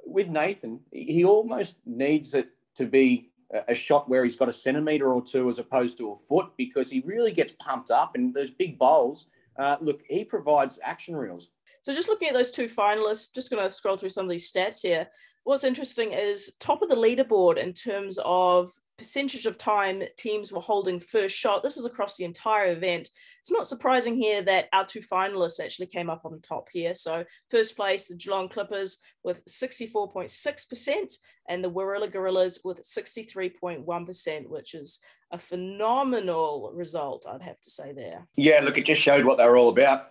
with 0.04 0.28
Nathan, 0.28 0.80
he 0.90 1.24
almost 1.24 1.76
needs 1.86 2.34
it 2.34 2.48
to 2.76 2.86
be 2.86 3.30
a 3.50 3.74
shot 3.74 4.08
where 4.08 4.24
he's 4.24 4.37
got 4.37 4.48
a 4.48 4.52
centimetre 4.52 5.12
or 5.12 5.22
two 5.24 5.48
as 5.48 5.58
opposed 5.58 5.96
to 5.98 6.12
a 6.12 6.16
foot 6.16 6.50
because 6.56 6.90
he 6.90 7.00
really 7.00 7.32
gets 7.32 7.52
pumped 7.52 7.90
up 7.90 8.14
and 8.14 8.34
those 8.34 8.50
big 8.50 8.78
bowls. 8.78 9.26
Uh, 9.58 9.76
look, 9.80 10.02
he 10.08 10.24
provides 10.24 10.78
action 10.82 11.16
reels. 11.16 11.50
So 11.82 11.92
just 11.92 12.08
looking 12.08 12.28
at 12.28 12.34
those 12.34 12.50
two 12.50 12.68
finalists, 12.68 13.32
just 13.34 13.50
going 13.50 13.62
to 13.62 13.70
scroll 13.70 13.96
through 13.96 14.11
some 14.11 14.26
of 14.26 14.30
these 14.30 14.50
stats 14.50 14.82
here. 14.82 15.08
What's 15.44 15.64
interesting 15.64 16.12
is 16.12 16.52
top 16.61 16.82
of 16.82 16.90
the 16.90 16.94
leaderboard 16.94 17.56
in 17.56 17.72
terms 17.72 18.18
of 18.24 18.72
percentage 18.98 19.46
of 19.46 19.56
time 19.56 20.02
teams 20.16 20.50
were 20.50 20.61
holding 20.61 20.98
first 20.98 21.37
shot. 21.37 21.62
This 21.62 21.76
is 21.76 21.87
across 21.87 22.16
the 22.16 22.24
entire 22.24 22.72
event. 22.72 23.08
It's 23.40 23.50
not 23.50 23.68
surprising 23.68 24.16
here 24.16 24.42
that 24.42 24.68
our 24.72 24.84
two 24.84 25.00
finalists 25.00 25.61
actually 25.61 25.87
came 25.87 26.11
up 26.11 26.22
on 26.24 26.40
top 26.40 26.68
here. 26.72 26.94
So 26.96 27.24
first 27.48 27.76
place, 27.76 28.08
the 28.08 28.16
Geelong 28.16 28.48
Clippers 28.48 28.98
with 29.22 29.44
64.6% 29.46 31.12
and 31.48 31.64
the 31.64 31.70
Warilla 31.70 32.08
Gorillas 32.08 32.61
with 32.64 32.82
63.1%, 32.82 34.48
which 34.48 34.74
is 34.74 34.98
a 35.30 35.38
phenomenal 35.38 36.72
result, 36.74 37.24
I'd 37.28 37.42
have 37.42 37.61
to 37.61 37.70
say 37.70 37.92
there. 37.92 38.26
Yeah, 38.37 38.61
look, 38.62 38.78
it 38.78 38.84
just 38.84 39.00
showed 39.00 39.24
what 39.24 39.38
they 39.38 39.44
were 39.44 39.56
all 39.56 39.68
about. 39.70 40.11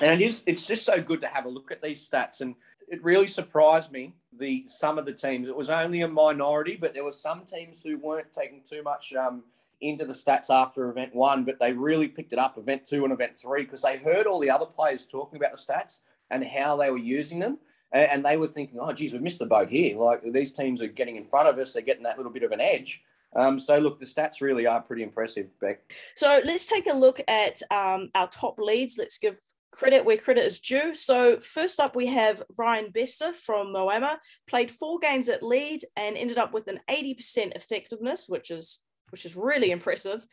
And 0.00 0.22
it's 0.22 0.42
just 0.44 0.86
so 0.86 1.02
good 1.02 1.20
to 1.22 1.26
have 1.26 1.44
a 1.44 1.48
look 1.48 1.72
at 1.72 1.82
these 1.82 2.08
stats. 2.08 2.40
And 2.40 2.54
it 2.90 3.02
really 3.02 3.26
surprised 3.26 3.92
me 3.92 4.14
the 4.38 4.64
some 4.68 4.98
of 4.98 5.06
the 5.06 5.12
teams. 5.12 5.48
It 5.48 5.56
was 5.56 5.70
only 5.70 6.02
a 6.02 6.08
minority, 6.08 6.76
but 6.80 6.94
there 6.94 7.04
were 7.04 7.12
some 7.12 7.44
teams 7.44 7.82
who 7.82 7.98
weren't 7.98 8.32
taking 8.32 8.62
too 8.68 8.82
much 8.82 9.12
um, 9.14 9.42
into 9.80 10.04
the 10.04 10.14
stats 10.14 10.50
after 10.50 10.90
event 10.90 11.14
one, 11.14 11.44
but 11.44 11.58
they 11.60 11.72
really 11.72 12.08
picked 12.08 12.32
it 12.32 12.38
up 12.38 12.58
event 12.58 12.86
two 12.86 13.04
and 13.04 13.12
event 13.12 13.38
three 13.38 13.62
because 13.64 13.82
they 13.82 13.98
heard 13.98 14.26
all 14.26 14.40
the 14.40 14.50
other 14.50 14.66
players 14.66 15.04
talking 15.04 15.38
about 15.38 15.52
the 15.52 15.58
stats 15.58 16.00
and 16.30 16.44
how 16.44 16.76
they 16.76 16.90
were 16.90 16.98
using 16.98 17.38
them. 17.38 17.58
And 17.90 18.22
they 18.22 18.36
were 18.36 18.48
thinking, 18.48 18.78
oh, 18.78 18.92
geez, 18.92 19.14
we 19.14 19.18
missed 19.18 19.38
the 19.38 19.46
boat 19.46 19.70
here. 19.70 19.96
Like 19.96 20.20
these 20.22 20.52
teams 20.52 20.82
are 20.82 20.88
getting 20.88 21.16
in 21.16 21.24
front 21.24 21.48
of 21.48 21.58
us, 21.58 21.72
they're 21.72 21.82
getting 21.82 22.02
that 22.02 22.18
little 22.18 22.32
bit 22.32 22.42
of 22.42 22.52
an 22.52 22.60
edge. 22.60 23.02
Um, 23.34 23.58
so 23.58 23.78
look, 23.78 23.98
the 23.98 24.06
stats 24.06 24.40
really 24.40 24.66
are 24.66 24.80
pretty 24.80 25.02
impressive, 25.02 25.46
Beck. 25.60 25.92
So 26.14 26.40
let's 26.44 26.66
take 26.66 26.86
a 26.86 26.94
look 26.94 27.20
at 27.28 27.62
um, 27.70 28.10
our 28.14 28.28
top 28.28 28.58
leads. 28.58 28.96
Let's 28.98 29.18
give 29.18 29.36
credit 29.70 30.04
where 30.04 30.16
credit 30.16 30.44
is 30.44 30.60
due. 30.60 30.94
So 30.94 31.40
first 31.40 31.80
up, 31.80 31.94
we 31.94 32.06
have 32.06 32.42
Ryan 32.58 32.90
Bester 32.90 33.32
from 33.32 33.68
Moama, 33.68 34.16
played 34.48 34.70
four 34.70 34.98
games 34.98 35.28
at 35.28 35.42
lead 35.42 35.82
and 35.96 36.16
ended 36.16 36.38
up 36.38 36.52
with 36.52 36.68
an 36.68 36.80
80% 36.90 37.54
effectiveness, 37.54 38.28
which 38.28 38.50
is 38.50 38.80
which 39.10 39.24
is 39.24 39.36
really 39.36 39.70
impressive. 39.70 40.26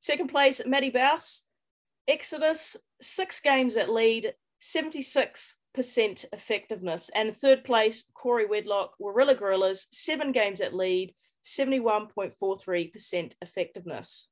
Second 0.00 0.28
place, 0.28 0.60
Matty 0.66 0.90
Bouse, 0.90 1.42
Exodus, 2.06 2.76
six 3.00 3.40
games 3.40 3.76
at 3.76 3.88
lead, 3.88 4.34
76% 4.62 5.54
effectiveness. 6.32 7.10
And 7.14 7.36
third 7.36 7.64
place, 7.64 8.04
Corey 8.14 8.46
Wedlock, 8.46 8.92
Warilla 8.98 9.34
Gorillas, 9.34 9.86
seven 9.92 10.32
games 10.32 10.60
at 10.60 10.74
lead, 10.74 11.14
71.43% 11.44 13.34
effectiveness. 13.40 14.28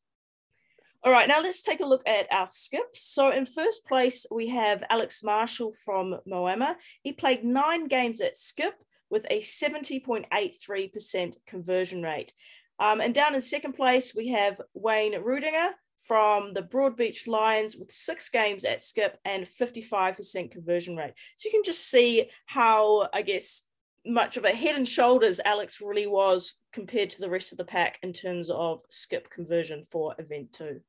All 1.04 1.12
right, 1.12 1.28
now 1.28 1.40
let's 1.40 1.62
take 1.62 1.80
a 1.80 1.86
look 1.86 2.02
at 2.06 2.26
our 2.32 2.48
skips. 2.50 3.04
So 3.04 3.30
in 3.30 3.46
first 3.46 3.86
place, 3.86 4.26
we 4.30 4.48
have 4.48 4.82
Alex 4.90 5.22
Marshall 5.22 5.74
from 5.84 6.16
Moama. 6.28 6.74
He 7.02 7.12
played 7.12 7.44
nine 7.44 7.86
games 7.86 8.20
at 8.20 8.36
skip 8.36 8.74
with 9.08 9.26
a 9.30 9.40
70.83% 9.40 11.36
conversion 11.46 12.02
rate. 12.02 12.32
Um, 12.78 13.00
and 13.00 13.14
down 13.14 13.34
in 13.34 13.40
second 13.40 13.74
place, 13.74 14.14
we 14.14 14.28
have 14.28 14.60
Wayne 14.74 15.14
Rudinger 15.14 15.70
from 16.02 16.52
the 16.54 16.62
Broadbeach 16.62 17.26
Lions 17.26 17.76
with 17.76 17.90
six 17.90 18.28
games 18.28 18.64
at 18.64 18.82
skip 18.82 19.18
and 19.24 19.44
55% 19.44 20.50
conversion 20.50 20.96
rate. 20.96 21.14
So 21.36 21.48
you 21.48 21.52
can 21.52 21.64
just 21.64 21.88
see 21.88 22.28
how, 22.46 23.08
I 23.12 23.22
guess, 23.22 23.62
much 24.06 24.36
of 24.36 24.44
a 24.44 24.50
head 24.50 24.76
and 24.76 24.86
shoulders 24.86 25.40
Alex 25.44 25.80
really 25.80 26.06
was 26.06 26.54
compared 26.72 27.10
to 27.10 27.20
the 27.20 27.30
rest 27.30 27.52
of 27.52 27.58
the 27.58 27.64
pack 27.64 27.98
in 28.02 28.12
terms 28.12 28.50
of 28.50 28.82
skip 28.88 29.30
conversion 29.30 29.84
for 29.84 30.14
event 30.18 30.52
two. 30.52 30.80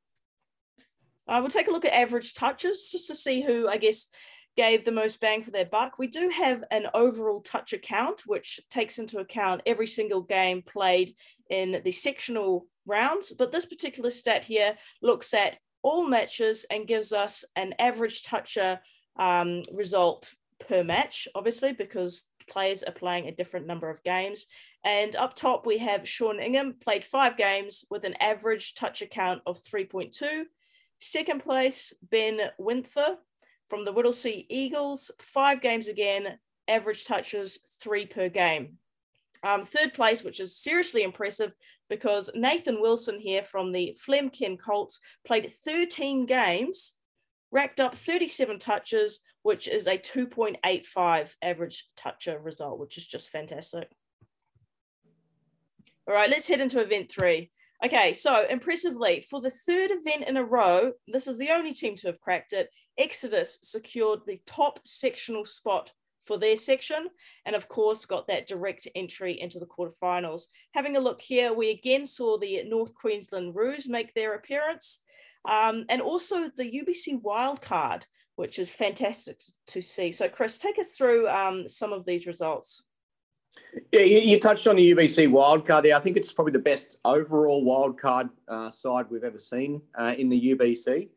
Uh, 1.26 1.38
we'll 1.40 1.50
take 1.50 1.68
a 1.68 1.70
look 1.70 1.84
at 1.84 1.92
average 1.92 2.34
touches 2.34 2.88
just 2.90 3.06
to 3.08 3.14
see 3.14 3.42
who, 3.42 3.68
I 3.68 3.76
guess, 3.76 4.06
gave 4.56 4.84
the 4.84 4.92
most 4.92 5.20
bang 5.20 5.42
for 5.42 5.50
their 5.50 5.66
buck. 5.66 5.98
We 5.98 6.06
do 6.06 6.30
have 6.30 6.64
an 6.70 6.86
overall 6.94 7.42
touch 7.42 7.72
account, 7.72 8.22
which 8.26 8.58
takes 8.70 8.98
into 8.98 9.18
account 9.18 9.62
every 9.66 9.86
single 9.86 10.22
game 10.22 10.62
played 10.62 11.12
in 11.50 11.80
the 11.84 11.92
sectional 11.92 12.66
rounds. 12.86 13.32
But 13.32 13.52
this 13.52 13.66
particular 13.66 14.10
stat 14.10 14.44
here 14.44 14.76
looks 15.02 15.34
at 15.34 15.58
all 15.82 16.08
matches 16.08 16.66
and 16.70 16.88
gives 16.88 17.12
us 17.12 17.44
an 17.54 17.74
average 17.78 18.22
toucher 18.24 18.80
um, 19.16 19.62
result 19.72 20.34
per 20.66 20.82
match, 20.82 21.28
obviously, 21.34 21.72
because 21.72 22.24
players 22.48 22.82
are 22.82 22.92
playing 22.92 23.28
a 23.28 23.34
different 23.34 23.66
number 23.66 23.90
of 23.90 24.02
games. 24.02 24.46
And 24.84 25.14
up 25.16 25.34
top, 25.34 25.66
we 25.66 25.78
have 25.78 26.08
Sean 26.08 26.40
Ingham, 26.40 26.74
played 26.80 27.04
five 27.04 27.36
games 27.36 27.84
with 27.90 28.04
an 28.04 28.14
average 28.20 28.74
touch 28.74 29.02
account 29.02 29.42
of 29.46 29.62
3.2. 29.62 30.44
Second 30.98 31.42
place, 31.42 31.92
Ben 32.10 32.40
Winther 32.58 33.16
from 33.68 33.84
the 33.84 33.92
Whittlesea 33.92 34.46
Eagles, 34.48 35.10
five 35.20 35.60
games 35.60 35.88
again, 35.88 36.38
average 36.66 37.04
touches, 37.04 37.58
three 37.80 38.06
per 38.06 38.28
game. 38.28 38.78
Um, 39.42 39.64
third 39.64 39.94
place, 39.94 40.24
which 40.24 40.40
is 40.40 40.56
seriously 40.56 41.02
impressive 41.02 41.54
because 41.88 42.30
Nathan 42.34 42.80
Wilson 42.80 43.20
here 43.20 43.44
from 43.44 43.72
the 43.72 43.96
Flemken 44.04 44.58
Colts 44.58 45.00
played 45.26 45.52
13 45.64 46.26
games, 46.26 46.94
racked 47.50 47.80
up 47.80 47.94
37 47.94 48.58
touches, 48.58 49.20
which 49.42 49.68
is 49.68 49.86
a 49.86 49.98
2.85 49.98 51.34
average 51.42 51.88
toucher 51.96 52.38
result, 52.38 52.78
which 52.78 52.96
is 52.96 53.06
just 53.06 53.30
fantastic. 53.30 53.88
All 56.08 56.14
right, 56.14 56.30
let's 56.30 56.48
head 56.48 56.60
into 56.60 56.80
event 56.80 57.10
three. 57.10 57.50
Okay, 57.84 58.12
so 58.12 58.44
impressively, 58.48 59.20
for 59.20 59.40
the 59.40 59.50
third 59.50 59.90
event 59.92 60.24
in 60.26 60.36
a 60.36 60.44
row, 60.44 60.92
this 61.06 61.28
is 61.28 61.38
the 61.38 61.50
only 61.50 61.72
team 61.72 61.94
to 61.96 62.08
have 62.08 62.20
cracked 62.20 62.52
it. 62.52 62.70
Exodus 62.98 63.58
secured 63.62 64.20
the 64.26 64.40
top 64.46 64.80
sectional 64.84 65.44
spot 65.44 65.92
for 66.24 66.38
their 66.38 66.56
section, 66.56 67.08
and 67.46 67.54
of 67.54 67.68
course, 67.68 68.04
got 68.04 68.26
that 68.28 68.48
direct 68.48 68.88
entry 68.94 69.40
into 69.40 69.58
the 69.58 69.66
quarterfinals. 69.66 70.44
Having 70.74 70.96
a 70.96 71.00
look 71.00 71.22
here, 71.22 71.52
we 71.52 71.70
again 71.70 72.04
saw 72.04 72.36
the 72.36 72.64
North 72.64 72.94
Queensland 72.94 73.54
Roos 73.54 73.88
make 73.88 74.12
their 74.12 74.34
appearance, 74.34 75.00
um, 75.48 75.84
and 75.88 76.02
also 76.02 76.50
the 76.56 76.64
UBC 76.64 77.22
wildcard, 77.22 78.02
which 78.38 78.60
is 78.60 78.70
fantastic 78.70 79.42
to 79.66 79.82
see. 79.82 80.12
So, 80.12 80.28
Chris, 80.28 80.58
take 80.58 80.78
us 80.78 80.92
through 80.92 81.28
um, 81.28 81.68
some 81.68 81.92
of 81.92 82.06
these 82.06 82.24
results. 82.24 82.84
Yeah, 83.90 84.02
you, 84.02 84.38
touched 84.38 84.68
on 84.68 84.76
the 84.76 84.94
UBC 84.94 85.28
wildcard 85.28 85.82
there. 85.82 85.96
I 85.96 85.98
think 85.98 86.16
it's 86.16 86.32
probably 86.32 86.52
the 86.52 86.60
best 86.60 86.98
overall 87.04 87.64
wildcard 87.64 88.30
uh, 88.46 88.70
side 88.70 89.06
we've 89.10 89.24
ever 89.24 89.40
seen 89.40 89.82
uh, 89.96 90.14
in 90.16 90.28
the 90.28 90.54
UBC. 90.54 91.08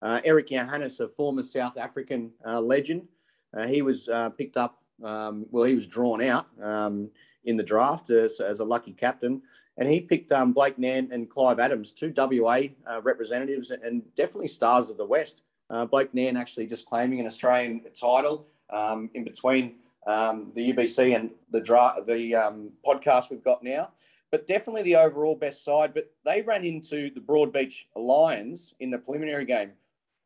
Uh, 0.00 0.22
Eric 0.24 0.48
Johannes, 0.48 0.98
a 1.00 1.10
former 1.10 1.42
South 1.42 1.76
African 1.76 2.30
uh, 2.46 2.58
legend, 2.58 3.06
uh, 3.54 3.66
he 3.66 3.82
was 3.82 4.08
uh, 4.08 4.30
picked 4.30 4.56
up, 4.56 4.82
um, 5.04 5.44
well, 5.50 5.64
he 5.64 5.74
was 5.74 5.86
drawn 5.86 6.22
out 6.22 6.46
um, 6.62 7.10
in 7.44 7.58
the 7.58 7.62
draft 7.62 8.08
as, 8.08 8.40
as, 8.40 8.60
a 8.60 8.64
lucky 8.64 8.92
captain. 8.92 9.42
And 9.76 9.90
he 9.90 10.00
picked 10.00 10.32
um, 10.32 10.54
Blake 10.54 10.78
Nairn 10.78 11.10
and 11.12 11.28
Clive 11.28 11.60
Adams, 11.60 11.92
two 11.92 12.14
WA 12.16 12.62
representatives 13.02 13.70
and 13.70 14.02
definitely 14.14 14.48
stars 14.48 14.88
of 14.88 14.96
the 14.96 15.04
West. 15.04 15.42
Blake 15.90 16.12
Nairn 16.12 16.36
actually 16.36 16.66
just 16.66 16.86
claiming 16.86 17.20
an 17.20 17.26
Australian 17.26 17.80
title 17.98 18.46
um, 18.70 19.10
in 19.14 19.24
between 19.24 19.76
um, 20.06 20.52
the 20.54 20.72
UBC 20.72 21.14
and 21.16 21.30
the 21.50 21.60
dra- 21.60 22.02
the 22.06 22.34
um, 22.34 22.70
podcast 22.84 23.30
we've 23.30 23.44
got 23.44 23.62
now. 23.62 23.90
But 24.30 24.46
definitely 24.46 24.82
the 24.82 24.96
overall 24.96 25.34
best 25.34 25.64
side. 25.64 25.92
But 25.94 26.10
they 26.24 26.42
ran 26.42 26.64
into 26.64 27.10
the 27.14 27.20
Broadbeach 27.20 27.84
Lions 27.94 28.74
in 28.80 28.90
the 28.90 28.98
preliminary 28.98 29.44
game, 29.44 29.72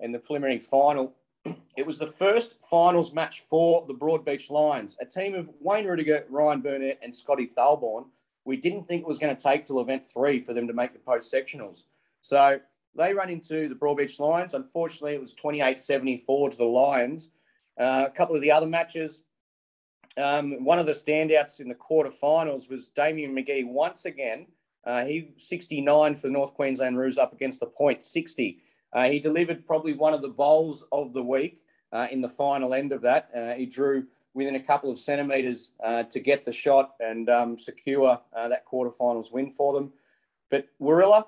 in 0.00 0.12
the 0.12 0.18
preliminary 0.18 0.58
final. 0.58 1.14
It 1.76 1.84
was 1.84 1.98
the 1.98 2.06
first 2.06 2.54
finals 2.62 3.12
match 3.12 3.44
for 3.50 3.84
the 3.86 3.92
Broadbeach 3.92 4.48
Lions, 4.48 4.96
a 4.98 5.04
team 5.04 5.34
of 5.34 5.50
Wayne 5.60 5.84
Rudiger, 5.84 6.24
Ryan 6.30 6.62
Burnett, 6.62 6.98
and 7.02 7.14
Scotty 7.14 7.50
Thulborn. 7.54 8.06
We 8.46 8.56
didn't 8.56 8.84
think 8.84 9.02
it 9.02 9.06
was 9.06 9.18
going 9.18 9.36
to 9.36 9.42
take 9.42 9.66
till 9.66 9.80
event 9.80 10.06
three 10.06 10.40
for 10.40 10.54
them 10.54 10.66
to 10.68 10.72
make 10.72 10.94
the 10.94 10.98
post 10.98 11.30
sectionals. 11.30 11.82
So 12.22 12.60
they 12.96 13.14
run 13.14 13.30
into 13.30 13.68
the 13.68 13.74
Broadbeach 13.74 14.18
Lions. 14.18 14.54
Unfortunately, 14.54 15.14
it 15.14 15.20
was 15.20 15.34
28 15.34 15.78
74 15.78 16.50
to 16.50 16.56
the 16.56 16.64
Lions. 16.64 17.30
Uh, 17.78 18.04
a 18.06 18.10
couple 18.10 18.34
of 18.34 18.42
the 18.42 18.50
other 18.50 18.66
matches, 18.66 19.20
um, 20.16 20.64
one 20.64 20.78
of 20.78 20.86
the 20.86 20.92
standouts 20.92 21.60
in 21.60 21.68
the 21.68 21.74
quarterfinals 21.74 22.70
was 22.70 22.88
Damien 22.88 23.34
McGee 23.34 23.66
once 23.66 24.06
again. 24.06 24.46
Uh, 24.84 25.04
he 25.04 25.32
69 25.36 26.14
for 26.14 26.28
the 26.28 26.32
North 26.32 26.54
Queensland 26.54 26.96
Roos 26.96 27.18
up 27.18 27.32
against 27.32 27.60
the 27.60 27.66
point 27.66 28.02
60. 28.02 28.58
Uh, 28.92 29.08
he 29.08 29.18
delivered 29.18 29.66
probably 29.66 29.92
one 29.92 30.14
of 30.14 30.22
the 30.22 30.28
bowls 30.28 30.86
of 30.92 31.12
the 31.12 31.22
week 31.22 31.64
uh, 31.92 32.06
in 32.10 32.20
the 32.20 32.28
final 32.28 32.72
end 32.72 32.92
of 32.92 33.02
that. 33.02 33.28
Uh, 33.36 33.52
he 33.54 33.66
drew 33.66 34.06
within 34.32 34.54
a 34.54 34.60
couple 34.60 34.90
of 34.90 34.98
centimetres 34.98 35.70
uh, 35.82 36.02
to 36.04 36.20
get 36.20 36.44
the 36.44 36.52
shot 36.52 36.94
and 37.00 37.28
um, 37.28 37.58
secure 37.58 38.20
uh, 38.34 38.48
that 38.48 38.66
quarterfinals 38.66 39.32
win 39.32 39.50
for 39.50 39.72
them. 39.72 39.92
But 40.50 40.68
Warilla, 40.78 41.26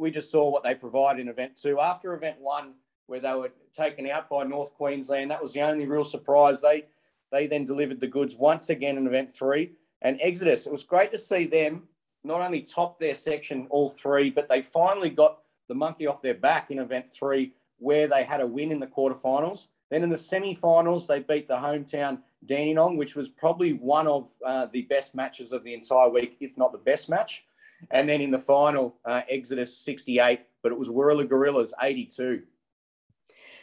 we 0.00 0.10
just 0.10 0.30
saw 0.30 0.50
what 0.50 0.64
they 0.64 0.74
provided 0.74 1.20
in 1.20 1.28
event 1.28 1.56
two. 1.60 1.78
After 1.78 2.14
event 2.14 2.40
one, 2.40 2.72
where 3.06 3.20
they 3.20 3.34
were 3.34 3.52
taken 3.72 4.08
out 4.08 4.30
by 4.30 4.44
North 4.44 4.72
Queensland, 4.72 5.30
that 5.30 5.42
was 5.42 5.52
the 5.52 5.60
only 5.60 5.86
real 5.86 6.04
surprise. 6.04 6.60
They 6.60 6.86
they 7.30 7.46
then 7.46 7.64
delivered 7.64 8.00
the 8.00 8.08
goods 8.08 8.34
once 8.34 8.70
again 8.70 8.96
in 8.96 9.06
event 9.06 9.32
three. 9.32 9.72
And 10.02 10.18
Exodus, 10.20 10.66
it 10.66 10.72
was 10.72 10.82
great 10.82 11.12
to 11.12 11.18
see 11.18 11.46
them 11.46 11.84
not 12.24 12.40
only 12.40 12.62
top 12.62 12.98
their 12.98 13.14
section 13.14 13.66
all 13.70 13.90
three, 13.90 14.30
but 14.30 14.48
they 14.48 14.62
finally 14.62 15.10
got 15.10 15.38
the 15.68 15.74
monkey 15.74 16.06
off 16.06 16.22
their 16.22 16.34
back 16.34 16.70
in 16.70 16.78
event 16.78 17.12
three, 17.12 17.52
where 17.78 18.08
they 18.08 18.24
had 18.24 18.40
a 18.40 18.46
win 18.46 18.72
in 18.72 18.80
the 18.80 18.86
quarterfinals. 18.86 19.68
Then 19.90 20.02
in 20.02 20.08
the 20.08 20.18
semi-finals, 20.18 21.06
they 21.06 21.20
beat 21.20 21.46
the 21.46 21.56
hometown 21.56 22.18
Dandenong, 22.46 22.96
which 22.96 23.14
was 23.14 23.28
probably 23.28 23.74
one 23.74 24.06
of 24.06 24.30
uh, 24.44 24.66
the 24.72 24.82
best 24.82 25.14
matches 25.14 25.52
of 25.52 25.62
the 25.62 25.74
entire 25.74 26.08
week, 26.08 26.36
if 26.40 26.56
not 26.56 26.72
the 26.72 26.78
best 26.78 27.08
match. 27.08 27.44
And 27.90 28.08
then 28.08 28.20
in 28.20 28.30
the 28.30 28.38
final, 28.38 28.96
uh, 29.04 29.22
Exodus 29.28 29.78
68, 29.78 30.40
but 30.62 30.72
it 30.72 30.78
was 30.78 30.90
Warilla 30.90 31.24
Gorillas 31.24 31.72
82. 31.80 32.42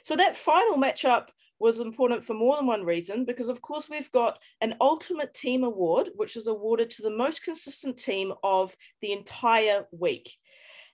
So 0.04 0.16
that 0.16 0.36
final 0.36 0.78
matchup 0.78 1.28
was 1.60 1.80
important 1.80 2.24
for 2.24 2.34
more 2.34 2.56
than 2.56 2.68
one 2.68 2.86
reason 2.86 3.26
because 3.26 3.50
of 3.50 3.62
course 3.62 3.90
we've 3.90 4.12
got 4.12 4.40
an 4.62 4.76
ultimate 4.80 5.34
team 5.34 5.64
award 5.64 6.10
which 6.16 6.36
is 6.38 6.48
awarded 6.48 6.90
to 6.90 7.02
the 7.02 7.10
most 7.10 7.44
consistent 7.44 7.98
team 7.98 8.32
of 8.44 8.76
the 9.02 9.12
entire 9.12 9.88
week 9.92 10.38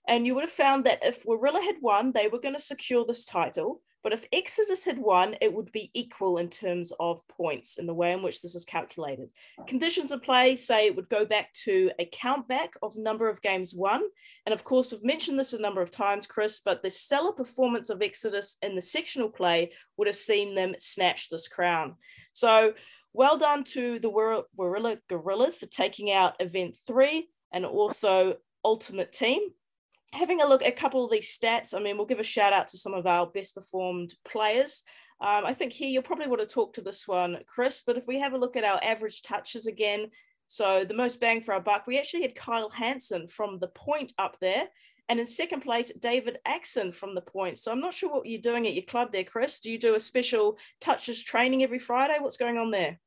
and 0.08 0.26
you 0.26 0.36
would 0.36 0.44
have 0.44 0.52
found 0.52 0.86
that 0.86 1.00
if 1.04 1.26
Warilla 1.26 1.62
had 1.62 1.76
won 1.82 2.12
they 2.14 2.28
were 2.28 2.40
going 2.40 2.56
to 2.56 2.62
secure 2.62 3.06
this 3.06 3.26
title 3.26 3.82
but 4.04 4.14
if 4.14 4.26
Exodus 4.34 4.84
had 4.86 4.98
won, 4.98 5.36
it 5.40 5.54
would 5.54 5.72
be 5.72 5.90
equal 5.94 6.38
in 6.38 6.50
terms 6.50 6.92
of 7.00 7.26
points 7.30 7.78
in 7.78 7.88
the 7.88 7.94
way 7.94 8.12
in 8.12 8.22
which 8.22 8.42
this 8.42 8.54
is 8.54 8.66
calculated. 8.66 9.30
Conditions 9.66 10.12
of 10.12 10.22
play 10.22 10.56
say 10.56 10.86
it 10.86 10.96
would 10.96 11.10
go 11.10 11.26
back 11.26 11.54
to 11.64 11.90
a 12.00 12.06
count 12.12 12.48
back 12.48 12.74
of 12.82 12.98
number 12.98 13.30
of 13.30 13.42
games 13.42 13.74
won. 13.74 14.02
And 14.46 14.54
of 14.54 14.64
course, 14.64 14.92
we've 14.92 15.04
mentioned 15.04 15.40
this 15.40 15.54
a 15.54 15.62
number 15.62 15.82
of 15.82 15.90
times, 15.90 16.28
Chris, 16.28 16.60
but 16.64 16.84
the 16.84 16.90
stellar 16.90 17.32
performance 17.32 17.90
of 17.90 18.02
Exodus 18.02 18.58
in 18.62 18.76
the 18.76 18.82
sectional 18.82 19.30
play 19.30 19.72
would 19.98 20.08
have 20.08 20.16
seen 20.16 20.54
them 20.54 20.76
snatch 20.80 21.30
this 21.30 21.48
crown. 21.48 21.96
So 22.34 22.74
well 23.14 23.38
done 23.38 23.64
to 23.66 24.00
the 24.00 24.10
Warilla 24.10 24.98
Gorillas 25.08 25.58
for 25.58 25.68
taking 25.68 26.12
out 26.12 26.36
event 26.40 26.76
three. 26.86 27.30
and 27.54 27.66
also 27.66 28.38
Ultimate 28.66 29.12
Team. 29.12 29.40
Having 30.14 30.42
a 30.42 30.48
look 30.48 30.62
at 30.62 30.70
a 30.70 30.76
couple 30.76 31.04
of 31.04 31.12
these 31.12 31.38
stats, 31.38 31.76
I 31.76 31.80
mean, 31.80 31.98
we'll 31.98 32.06
give 32.06 32.20
a 32.20 32.24
shout 32.24 32.54
out 32.54 32.68
to 32.70 32.78
some 32.78 32.94
of 32.94 33.06
our 33.06 33.26
best 33.26 33.56
performed 33.56 34.14
players. 34.24 34.84
Um, 35.20 35.46
I 35.46 35.54
think 35.54 35.74
here 35.74 35.90
you'll 35.90 36.04
probably 36.04 36.28
want 36.28 36.42
to 36.42 36.48
talk 36.48 36.74
to 36.74 36.82
this 36.82 37.08
one, 37.08 37.40
Chris, 37.48 37.84
but 37.86 37.98
if 37.98 38.08
we 38.08 38.20
have 38.20 38.34
a 38.34 38.38
look 38.38 38.56
at 38.56 38.64
our 38.64 38.80
average 38.84 39.24
touches 39.24 39.68
again, 39.68 40.12
so 40.48 40.86
the 40.86 40.94
most 40.94 41.20
bang 41.20 41.42
for 41.42 41.54
our 41.54 41.62
buck, 41.62 41.88
we 41.88 41.98
actually 41.98 42.22
had 42.22 42.36
Kyle 42.36 42.70
Hansen 42.70 43.28
from 43.28 43.58
the 43.60 43.70
point 43.70 44.14
up 44.18 44.38
there. 44.40 44.68
And 45.10 45.20
in 45.20 45.26
second 45.26 45.62
place, 45.62 45.92
David 46.00 46.38
Axon 46.46 46.92
from 46.92 47.16
the 47.16 47.22
point. 47.22 47.58
So 47.58 47.72
I'm 47.72 47.82
not 47.82 47.94
sure 47.94 48.10
what 48.10 48.26
you're 48.26 48.40
doing 48.40 48.68
at 48.68 48.74
your 48.74 48.84
club 48.84 49.12
there, 49.12 49.24
Chris. 49.24 49.60
Do 49.60 49.72
you 49.72 49.80
do 49.80 49.96
a 49.96 50.00
special 50.00 50.58
touches 50.80 51.24
training 51.24 51.64
every 51.64 51.80
Friday? 51.80 52.18
What's 52.20 52.38
going 52.38 52.58
on 52.58 52.72
there? 52.72 53.00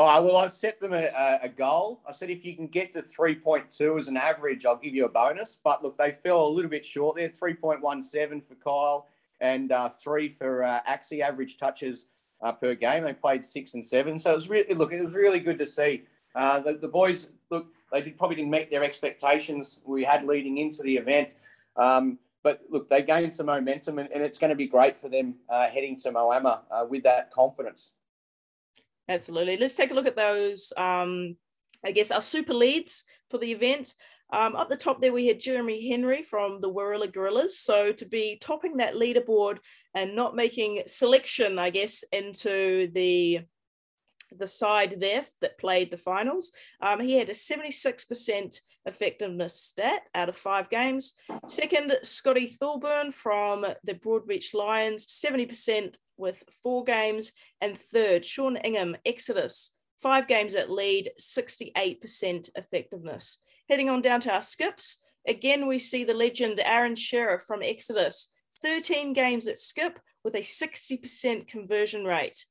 Oh, 0.00 0.22
well, 0.22 0.36
I 0.36 0.46
set 0.46 0.78
them 0.78 0.92
a, 0.92 1.10
a, 1.42 1.48
goal. 1.48 2.00
I 2.08 2.12
said 2.12 2.30
if 2.30 2.44
you 2.44 2.54
can 2.54 2.68
get 2.68 2.94
to 2.94 3.02
3.2 3.02 3.98
as 3.98 4.06
an 4.06 4.16
average, 4.16 4.64
I'll 4.64 4.76
give 4.76 4.94
you 4.94 5.06
a 5.06 5.08
bonus. 5.08 5.58
But 5.64 5.82
look, 5.82 5.98
they 5.98 6.12
fell 6.12 6.46
a 6.46 6.48
little 6.48 6.70
bit 6.70 6.86
short 6.86 7.16
there 7.16 7.28
3.17 7.28 8.44
for 8.44 8.54
Kyle 8.54 9.08
and 9.40 9.72
uh, 9.72 9.88
three 9.88 10.28
for 10.28 10.62
uh, 10.62 10.80
Axie 10.88 11.20
average 11.20 11.58
touches 11.58 12.06
uh, 12.42 12.52
per 12.52 12.76
game. 12.76 13.02
They 13.02 13.12
played 13.12 13.44
six 13.44 13.74
and 13.74 13.84
seven. 13.84 14.20
So 14.20 14.30
it 14.30 14.34
was 14.34 14.48
really, 14.48 14.72
look, 14.72 14.92
it 14.92 15.02
was 15.02 15.16
really 15.16 15.40
good 15.40 15.58
to 15.58 15.66
see. 15.66 16.04
Uh, 16.32 16.60
the, 16.60 16.74
the 16.74 16.86
boys, 16.86 17.28
look, 17.50 17.66
they 17.92 18.00
did, 18.00 18.16
probably 18.16 18.36
didn't 18.36 18.52
meet 18.52 18.70
their 18.70 18.84
expectations 18.84 19.80
we 19.84 20.04
had 20.04 20.24
leading 20.24 20.58
into 20.58 20.80
the 20.84 20.96
event. 20.96 21.30
Um, 21.76 22.20
but 22.44 22.62
look, 22.70 22.88
they 22.88 23.02
gained 23.02 23.34
some 23.34 23.46
momentum, 23.46 23.98
and, 23.98 24.08
and 24.12 24.22
it's 24.22 24.38
going 24.38 24.50
to 24.50 24.56
be 24.56 24.68
great 24.68 24.96
for 24.96 25.08
them 25.08 25.34
uh, 25.48 25.68
heading 25.68 25.96
to 25.98 26.12
Moama 26.12 26.60
uh, 26.70 26.86
with 26.88 27.02
that 27.02 27.32
confidence. 27.32 27.90
Absolutely. 29.08 29.56
Let's 29.56 29.74
take 29.74 29.90
a 29.90 29.94
look 29.94 30.06
at 30.06 30.16
those. 30.16 30.72
Um, 30.76 31.36
I 31.84 31.92
guess 31.92 32.10
our 32.10 32.22
super 32.22 32.54
leads 32.54 33.04
for 33.30 33.38
the 33.38 33.52
event. 33.52 33.94
Um, 34.30 34.56
up 34.56 34.68
the 34.68 34.76
top 34.76 35.00
there, 35.00 35.12
we 35.12 35.26
had 35.26 35.40
Jeremy 35.40 35.88
Henry 35.88 36.22
from 36.22 36.60
the 36.60 36.68
Warilla 36.68 37.08
Gorillas. 37.08 37.58
So 37.58 37.92
to 37.92 38.04
be 38.04 38.38
topping 38.40 38.76
that 38.76 38.94
leaderboard 38.94 39.58
and 39.94 40.14
not 40.14 40.36
making 40.36 40.82
selection, 40.86 41.58
I 41.58 41.70
guess, 41.70 42.04
into 42.12 42.88
the 42.92 43.40
the 44.36 44.46
side 44.46 44.96
there 45.00 45.24
that 45.40 45.56
played 45.56 45.90
the 45.90 45.96
finals. 45.96 46.52
Um, 46.82 47.00
he 47.00 47.14
had 47.18 47.30
a 47.30 47.32
76% 47.32 48.60
effectiveness 48.86 49.54
stat 49.54 50.02
out 50.14 50.28
of 50.28 50.36
five 50.36 50.70
games. 50.70 51.14
Second, 51.46 51.92
Scotty 52.02 52.46
Thulborn 52.46 53.12
from 53.12 53.64
the 53.84 53.94
Broadbeach 53.94 54.54
Lions, 54.54 55.06
70% 55.06 55.94
with 56.16 56.42
four 56.62 56.84
games. 56.84 57.32
And 57.60 57.78
third, 57.78 58.24
Sean 58.24 58.56
Ingham, 58.56 58.96
Exodus, 59.04 59.74
five 60.02 60.26
games 60.28 60.54
at 60.54 60.70
lead, 60.70 61.10
68% 61.20 62.50
effectiveness. 62.56 63.38
Heading 63.68 63.90
on 63.90 64.00
down 64.00 64.20
to 64.22 64.32
our 64.32 64.42
skips, 64.42 64.98
again, 65.26 65.66
we 65.66 65.78
see 65.78 66.04
the 66.04 66.14
legend 66.14 66.60
Aron 66.64 66.94
Sherriff 66.94 67.42
from 67.42 67.62
Exodus, 67.62 68.30
13 68.62 69.12
games 69.12 69.46
at 69.46 69.58
skip 69.58 70.00
with 70.24 70.34
a 70.34 70.40
60% 70.40 71.46
conversion 71.46 72.04
rate. 72.04 72.44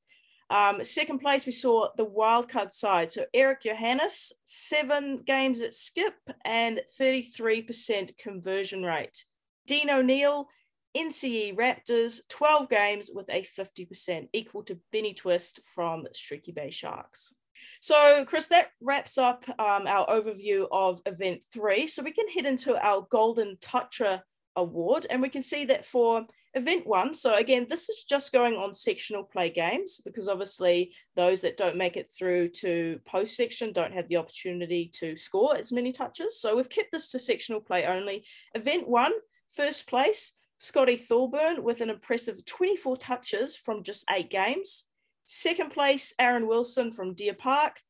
Um, 0.50 0.82
second 0.82 1.18
place, 1.18 1.44
we 1.44 1.52
saw 1.52 1.88
the 1.96 2.06
wildcard 2.06 2.72
side. 2.72 3.12
So 3.12 3.24
Eric 3.34 3.62
Johannes, 3.62 4.32
seven 4.44 5.22
games 5.26 5.60
at 5.60 5.74
skip 5.74 6.14
and 6.44 6.80
33% 6.98 8.16
conversion 8.16 8.82
rate. 8.82 9.24
Dean 9.66 9.90
O'Neill, 9.90 10.48
NCE 10.96 11.56
Raptors, 11.56 12.20
12 12.28 12.70
games 12.70 13.10
with 13.12 13.28
a 13.30 13.42
50%, 13.42 14.28
equal 14.32 14.62
to 14.64 14.80
Benny 14.90 15.12
Twist 15.12 15.60
from 15.74 16.06
Streaky 16.14 16.52
Bay 16.52 16.70
Sharks. 16.70 17.34
So, 17.80 18.24
Chris, 18.26 18.48
that 18.48 18.68
wraps 18.80 19.18
up 19.18 19.44
um, 19.58 19.86
our 19.86 20.06
overview 20.06 20.66
of 20.72 21.00
event 21.06 21.42
three. 21.52 21.86
So, 21.88 22.02
we 22.02 22.12
can 22.12 22.28
head 22.28 22.46
into 22.46 22.76
our 22.76 23.06
Golden 23.10 23.58
Toucher 23.60 24.22
Award, 24.56 25.06
and 25.10 25.20
we 25.20 25.28
can 25.28 25.42
see 25.42 25.66
that 25.66 25.84
for 25.84 26.26
event 26.58 26.86
one. 26.86 27.14
So 27.14 27.36
again, 27.36 27.66
this 27.68 27.88
is 27.88 28.04
just 28.04 28.32
going 28.32 28.54
on 28.54 28.74
sectional 28.74 29.22
play 29.22 29.48
games 29.48 30.00
because 30.04 30.28
obviously 30.28 30.92
those 31.16 31.40
that 31.42 31.56
don't 31.56 31.76
make 31.76 31.96
it 31.96 32.08
through 32.08 32.50
to 32.50 33.00
post 33.06 33.36
section 33.36 33.72
don't 33.72 33.94
have 33.94 34.08
the 34.08 34.16
opportunity 34.16 34.90
to 34.94 35.16
score 35.16 35.56
as 35.56 35.72
many 35.72 35.92
touches. 35.92 36.40
So 36.40 36.56
we've 36.56 36.68
kept 36.68 36.92
this 36.92 37.08
to 37.08 37.18
sectional 37.18 37.60
play 37.60 37.86
only. 37.86 38.24
Event 38.54 38.88
one, 38.88 39.12
first 39.48 39.88
place, 39.88 40.32
Scotty 40.58 40.96
Thulborn 40.96 41.62
with 41.62 41.80
an 41.80 41.88
impressive 41.88 42.44
24 42.44 42.96
touches 42.96 43.56
from 43.56 43.82
just 43.82 44.04
eight 44.10 44.28
games. 44.28 44.84
Second 45.26 45.70
place, 45.70 46.12
Aaron 46.18 46.48
Wilson 46.48 46.90
from 46.90 47.14
Deer 47.14 47.34
Park, 47.34 47.80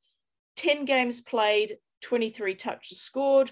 10 0.57 0.85
games 0.85 1.21
played, 1.21 1.79
23 2.03 2.55
touches 2.55 3.01
scored. 3.01 3.51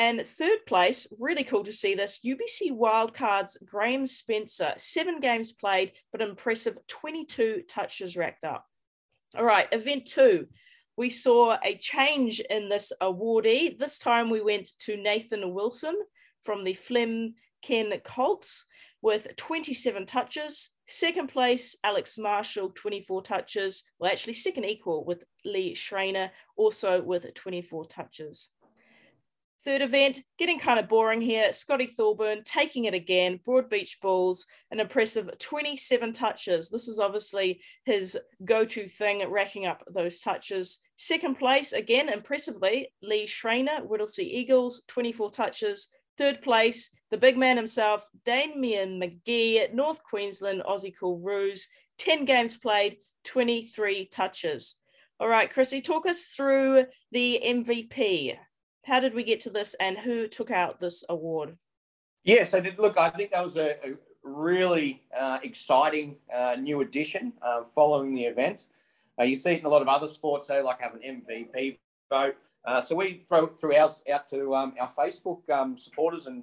And 0.00 0.22
third 0.22 0.64
place, 0.66 1.06
really 1.20 1.44
cool 1.44 1.62
to 1.62 1.74
see 1.74 1.94
this, 1.94 2.20
UBC 2.24 2.72
Wildcards 2.72 3.62
Graham 3.66 4.06
Spencer, 4.06 4.72
seven 4.78 5.20
games 5.20 5.52
played, 5.52 5.92
but 6.10 6.22
impressive 6.22 6.78
22 6.86 7.64
touches 7.68 8.16
racked 8.16 8.44
up. 8.44 8.64
All 9.36 9.44
right, 9.44 9.68
event 9.72 10.06
two. 10.06 10.46
We 10.96 11.10
saw 11.10 11.58
a 11.62 11.76
change 11.76 12.40
in 12.40 12.70
this 12.70 12.94
awardee. 13.02 13.78
This 13.78 13.98
time 13.98 14.30
we 14.30 14.40
went 14.40 14.70
to 14.86 14.96
Nathan 14.96 15.52
Wilson 15.52 15.98
from 16.40 16.64
the 16.64 16.72
Flem 16.72 17.34
Ken 17.60 17.92
Colts 18.02 18.64
with 19.02 19.36
27 19.36 20.06
touches. 20.06 20.70
Second 20.88 21.28
place, 21.28 21.76
Alex 21.84 22.16
Marshall, 22.16 22.70
24 22.70 23.20
touches. 23.20 23.84
Well, 23.98 24.10
actually, 24.10 24.32
second 24.32 24.64
equal 24.64 25.04
with 25.04 25.24
Lee 25.44 25.74
Schraner, 25.74 26.30
also 26.56 27.02
with 27.02 27.34
24 27.34 27.84
touches. 27.84 28.48
Third 29.62 29.82
event, 29.82 30.22
getting 30.38 30.58
kind 30.58 30.80
of 30.80 30.88
boring 30.88 31.20
here. 31.20 31.52
Scotty 31.52 31.86
Thulborn 31.86 32.42
taking 32.44 32.86
it 32.86 32.94
again. 32.94 33.38
Broadbeach 33.46 34.00
Bulls, 34.00 34.46
an 34.70 34.80
impressive 34.80 35.30
27 35.38 36.12
touches. 36.12 36.70
This 36.70 36.88
is 36.88 36.98
obviously 36.98 37.60
his 37.84 38.18
go 38.42 38.64
to 38.64 38.88
thing, 38.88 39.22
racking 39.28 39.66
up 39.66 39.84
those 39.92 40.20
touches. 40.20 40.78
Second 40.96 41.38
place, 41.38 41.72
again, 41.72 42.08
impressively, 42.08 42.94
Lee 43.02 43.26
Schraner, 43.26 43.86
Whittlesea 43.86 44.24
Eagles, 44.24 44.80
24 44.88 45.30
touches. 45.30 45.88
Third 46.16 46.40
place, 46.40 46.90
the 47.10 47.18
big 47.18 47.36
man 47.36 47.58
himself, 47.58 48.08
Damien 48.24 48.98
McGee, 48.98 49.74
North 49.74 50.02
Queensland 50.02 50.62
Aussie 50.66 50.94
Cool 50.98 51.18
Roos, 51.18 51.68
10 51.98 52.24
games 52.24 52.56
played, 52.56 52.96
23 53.24 54.06
touches. 54.06 54.76
All 55.18 55.28
right, 55.28 55.52
Chrissy, 55.52 55.82
talk 55.82 56.06
us 56.06 56.24
through 56.24 56.86
the 57.12 57.42
MVP 57.44 58.38
how 58.84 59.00
did 59.00 59.14
we 59.14 59.24
get 59.24 59.40
to 59.40 59.50
this 59.50 59.74
and 59.80 59.98
who 59.98 60.26
took 60.26 60.50
out 60.50 60.80
this 60.80 61.04
award? 61.08 61.56
Yes, 62.24 62.54
I 62.54 62.60
did. 62.60 62.78
Look, 62.78 62.98
I 62.98 63.10
think 63.10 63.32
that 63.32 63.44
was 63.44 63.56
a, 63.56 63.76
a 63.84 63.94
really 64.22 65.02
uh, 65.18 65.38
exciting 65.42 66.16
uh, 66.34 66.56
new 66.58 66.80
addition 66.80 67.32
uh, 67.42 67.64
following 67.64 68.14
the 68.14 68.24
event. 68.24 68.66
Uh, 69.18 69.24
you 69.24 69.36
see 69.36 69.52
it 69.52 69.60
in 69.60 69.66
a 69.66 69.68
lot 69.68 69.82
of 69.82 69.88
other 69.88 70.08
sports, 70.08 70.48
they 70.48 70.60
like 70.62 70.80
have 70.80 70.94
an 70.94 71.00
MVP 71.00 71.78
vote. 72.10 72.36
Uh, 72.64 72.80
so 72.80 72.94
we 72.94 73.24
throw, 73.28 73.46
threw 73.46 73.74
ours 73.74 74.02
out 74.12 74.26
to 74.28 74.54
um, 74.54 74.74
our 74.78 74.88
Facebook 74.88 75.48
um, 75.50 75.76
supporters, 75.78 76.26
and 76.26 76.42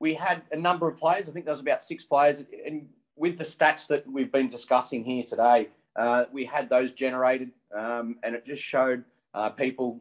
we 0.00 0.14
had 0.14 0.42
a 0.50 0.56
number 0.56 0.88
of 0.88 0.98
players. 0.98 1.28
I 1.28 1.32
think 1.32 1.44
there 1.44 1.54
was 1.54 1.60
about 1.60 1.82
six 1.82 2.04
players, 2.04 2.42
and 2.66 2.88
with 3.16 3.38
the 3.38 3.44
stats 3.44 3.86
that 3.88 4.04
we've 4.10 4.32
been 4.32 4.48
discussing 4.48 5.04
here 5.04 5.22
today, 5.22 5.68
uh, 5.96 6.24
we 6.32 6.44
had 6.44 6.68
those 6.68 6.92
generated, 6.92 7.50
um, 7.76 8.16
and 8.24 8.34
it 8.34 8.44
just 8.44 8.62
showed 8.62 9.04
uh, 9.34 9.50
people, 9.50 10.00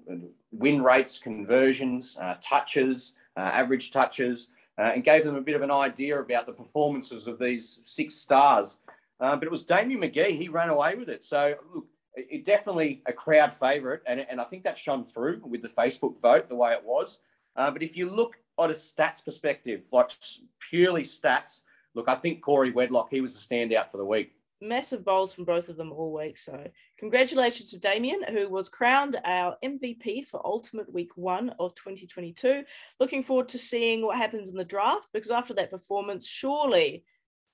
win 0.52 0.82
rates, 0.82 1.18
conversions, 1.18 2.18
uh, 2.22 2.36
touches, 2.42 3.14
uh, 3.36 3.42
average 3.42 3.92
touches, 3.92 4.48
uh, 4.78 4.92
and 4.94 5.04
gave 5.04 5.26
them 5.26 5.36
a 5.36 5.42
bit 5.42 5.56
of 5.56 5.62
an 5.62 5.72
idea 5.72 6.20
about 6.20 6.46
the 6.46 6.52
performances 6.52 7.28
of 7.28 7.40
these 7.40 7.80
six 7.84 8.16
stars. 8.16 8.78
Uh, 9.20 9.36
but 9.36 9.46
it 9.46 9.52
was 9.52 9.64
Damien 9.64 10.02
McGee, 10.02 10.38
he 10.38 10.50
ran 10.50 10.70
away 10.70 10.96
with 10.96 11.10
it. 11.10 11.24
So, 11.24 11.56
look, 11.74 11.86
it 12.16 12.46
definitely 12.46 13.02
a 13.08 13.14
crowd 13.14 13.54
favourite, 13.54 14.02
and, 14.06 14.26
and 14.30 14.40
I 14.40 14.44
think 14.44 14.64
that 14.64 14.78
shone 14.78 15.04
through 15.04 15.42
with 15.44 15.64
the 15.64 15.68
Facebook 15.68 16.22
vote 16.22 16.48
the 16.48 16.56
way 16.56 16.74
it 16.74 16.84
was. 16.84 17.20
but 17.56 17.82
if 17.82 17.98
you 17.98 18.10
look 18.10 18.38
at 18.60 18.70
a 18.70 18.74
stats 18.74 19.24
perspective, 19.24 19.86
like 19.92 20.12
purely 20.60 21.02
stats, 21.02 21.62
look, 21.96 22.08
I 22.08 22.16
think 22.16 22.42
Corey 22.42 22.72
Wedlock, 22.72 23.08
he 23.10 23.22
was 23.22 23.34
the 23.34 23.56
standout 23.56 23.90
for 23.90 23.98
the 23.98 24.06
week 24.06 24.34
massive 24.64 25.06
bowls 25.06 25.34
from 25.34 25.46
both 25.46 25.70
of 25.70 25.78
them 25.78 25.92
all 25.92 26.14
week. 26.14 26.38
So, 26.38 26.68
congratulations 26.98 27.70
to 27.72 27.80
Damien, 27.80 28.22
who 28.30 28.50
was 28.50 28.70
crowned 28.70 29.18
our 29.26 29.58
MVP 29.64 30.28
for 30.28 30.46
Ultimate 30.46 30.92
Week 30.92 31.12
One 31.16 31.54
of 31.60 31.76
2022. 31.76 32.64
Looking 33.00 33.24
forward 33.24 33.50
to 33.50 33.60
seeing 33.60 34.06
what 34.06 34.18
happens 34.18 34.50
in 34.50 34.56
the 34.56 34.66
draft 34.66 35.08
because 35.14 35.32
after 35.32 35.54
that 35.56 35.72
performance, 35.72 36.28
surely, 36.28 37.04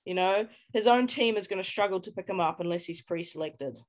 you 0.06 0.14
know, 0.14 0.48
his 0.74 0.88
own 0.88 1.08
team 1.08 1.36
is 1.36 1.48
going 1.48 1.62
to 1.62 1.68
struggle 1.68 2.00
to 2.00 2.12
pick 2.12 2.30
him 2.30 2.40
up 2.40 2.60
unless 2.60 2.86
he's 2.86 3.02
pre 3.02 3.24
selected. 3.24 3.80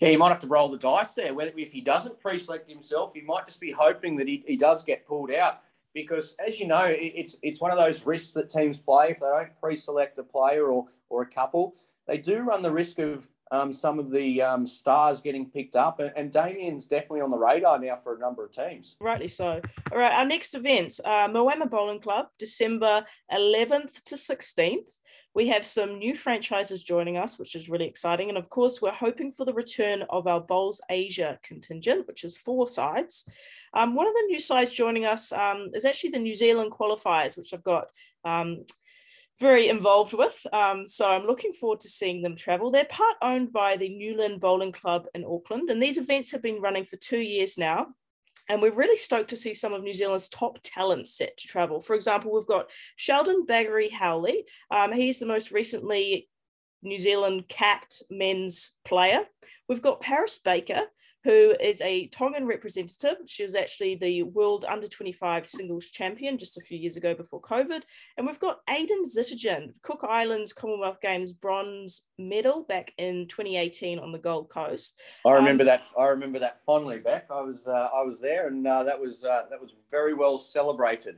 Yeah, 0.00 0.10
he 0.10 0.16
might 0.16 0.28
have 0.28 0.40
to 0.40 0.46
roll 0.46 0.68
the 0.68 0.78
dice 0.78 1.14
there. 1.14 1.34
Whether 1.34 1.52
if 1.56 1.72
he 1.72 1.80
doesn't 1.80 2.20
pre-select 2.20 2.70
himself, 2.70 3.12
he 3.14 3.20
might 3.20 3.46
just 3.46 3.60
be 3.60 3.72
hoping 3.72 4.16
that 4.16 4.28
he, 4.28 4.44
he 4.46 4.56
does 4.56 4.84
get 4.84 5.06
pulled 5.06 5.32
out 5.32 5.62
because 6.02 6.34
as 6.44 6.60
you 6.60 6.66
know, 6.66 6.84
it's 6.86 7.36
it's 7.42 7.60
one 7.60 7.70
of 7.70 7.78
those 7.78 8.06
risks 8.06 8.30
that 8.32 8.50
teams 8.50 8.78
play 8.78 9.10
if 9.10 9.20
they 9.20 9.26
don't 9.26 9.60
pre-select 9.60 10.18
a 10.18 10.22
player 10.22 10.66
or 10.66 10.86
or 11.08 11.22
a 11.22 11.26
couple. 11.26 11.74
They 12.06 12.18
do 12.18 12.40
run 12.40 12.62
the 12.62 12.70
risk 12.70 12.98
of 12.98 13.28
um, 13.50 13.72
some 13.72 13.98
of 13.98 14.10
the 14.10 14.42
um, 14.42 14.66
stars 14.66 15.20
getting 15.20 15.50
picked 15.50 15.74
up, 15.74 16.00
and, 16.00 16.12
and 16.16 16.30
Damien's 16.30 16.86
definitely 16.86 17.22
on 17.22 17.30
the 17.30 17.38
radar 17.38 17.78
now 17.78 17.96
for 17.96 18.14
a 18.14 18.18
number 18.18 18.44
of 18.44 18.52
teams. 18.52 18.96
Rightly 19.00 19.28
so. 19.28 19.60
All 19.90 19.98
right, 19.98 20.12
our 20.12 20.26
next 20.26 20.54
events 20.54 21.00
are 21.00 21.28
Moama 21.28 21.68
Bowling 21.68 22.00
Club, 22.00 22.28
December 22.38 23.04
11th 23.32 24.02
to 24.04 24.14
16th. 24.14 24.98
We 25.34 25.48
have 25.48 25.64
some 25.64 25.98
new 25.98 26.14
franchises 26.14 26.82
joining 26.82 27.16
us, 27.16 27.38
which 27.38 27.54
is 27.54 27.68
really 27.68 27.86
exciting. 27.86 28.28
And 28.28 28.38
of 28.38 28.48
course, 28.48 28.82
we're 28.82 28.90
hoping 28.90 29.30
for 29.30 29.44
the 29.44 29.52
return 29.52 30.04
of 30.10 30.26
our 30.26 30.40
Bowls 30.40 30.80
Asia 30.90 31.38
contingent, 31.42 32.06
which 32.06 32.24
is 32.24 32.36
four 32.36 32.66
sides. 32.68 33.24
Um, 33.74 33.94
one 33.94 34.06
of 34.06 34.14
the 34.14 34.26
new 34.28 34.38
sides 34.38 34.70
joining 34.70 35.04
us 35.04 35.30
um, 35.32 35.70
is 35.74 35.84
actually 35.84 36.10
the 36.10 36.18
New 36.18 36.34
Zealand 36.34 36.72
qualifiers, 36.72 37.36
which 37.36 37.54
I've 37.54 37.62
got 37.62 37.88
um, 38.24 38.64
very 39.38 39.68
involved 39.68 40.14
with. 40.14 40.44
Um, 40.52 40.86
so 40.86 41.08
I'm 41.08 41.26
looking 41.26 41.52
forward 41.52 41.80
to 41.80 41.88
seeing 41.88 42.22
them 42.22 42.34
travel. 42.34 42.70
They're 42.70 42.84
part 42.84 43.16
owned 43.22 43.52
by 43.52 43.76
the 43.76 43.88
Newland 43.88 44.40
Bowling 44.40 44.72
Club 44.72 45.06
in 45.14 45.24
Auckland, 45.24 45.70
and 45.70 45.80
these 45.80 45.98
events 45.98 46.32
have 46.32 46.42
been 46.42 46.60
running 46.60 46.84
for 46.84 46.96
two 46.96 47.20
years 47.20 47.56
now. 47.56 47.88
And 48.48 48.62
we're 48.62 48.72
really 48.72 48.96
stoked 48.96 49.30
to 49.30 49.36
see 49.36 49.52
some 49.54 49.74
of 49.74 49.82
New 49.82 49.92
Zealand's 49.92 50.28
top 50.28 50.58
talent 50.62 51.08
set 51.08 51.36
to 51.36 51.48
travel. 51.48 51.80
For 51.80 51.94
example, 51.94 52.32
we've 52.32 52.46
got 52.46 52.70
Sheldon 52.96 53.44
Bagrie-Howley. 53.46 54.44
Um, 54.70 54.92
he's 54.92 55.20
the 55.20 55.26
most 55.26 55.52
recently 55.52 56.28
New 56.82 56.98
Zealand 56.98 57.48
capped 57.48 58.02
men's 58.10 58.70
player. 58.84 59.20
We've 59.68 59.82
got 59.82 60.00
Paris 60.00 60.38
Baker, 60.38 60.80
who 61.24 61.54
is 61.60 61.80
a 61.80 62.06
Tongan 62.08 62.46
representative. 62.46 63.16
She 63.26 63.42
was 63.42 63.54
actually 63.54 63.96
the 63.96 64.22
world 64.22 64.64
under 64.66 64.86
25 64.86 65.46
singles 65.46 65.88
champion 65.88 66.38
just 66.38 66.56
a 66.56 66.60
few 66.60 66.78
years 66.78 66.96
ago 66.96 67.14
before 67.14 67.40
COVID. 67.40 67.82
And 68.16 68.26
we've 68.26 68.38
got 68.38 68.60
Aidan 68.70 69.02
Zittersteijn, 69.04 69.74
Cook 69.82 70.04
Islands 70.08 70.52
Commonwealth 70.52 71.00
Games 71.00 71.32
bronze 71.32 72.02
medal 72.18 72.64
back 72.64 72.92
in 72.98 73.26
2018 73.28 73.98
on 73.98 74.12
the 74.12 74.18
Gold 74.18 74.48
Coast. 74.48 74.98
I 75.26 75.32
remember 75.32 75.62
um, 75.62 75.66
that. 75.66 75.82
I 75.98 76.06
remember 76.06 76.38
that 76.38 76.60
fondly, 76.64 76.98
Back, 76.98 77.26
I 77.30 77.40
was 77.40 77.66
uh, 77.66 77.88
I 77.94 78.02
was 78.02 78.20
there, 78.20 78.48
and 78.48 78.66
uh, 78.66 78.82
that 78.84 78.98
was 78.98 79.24
uh, 79.24 79.42
that 79.50 79.60
was 79.60 79.74
very 79.90 80.14
well 80.14 80.38
celebrated. 80.38 81.16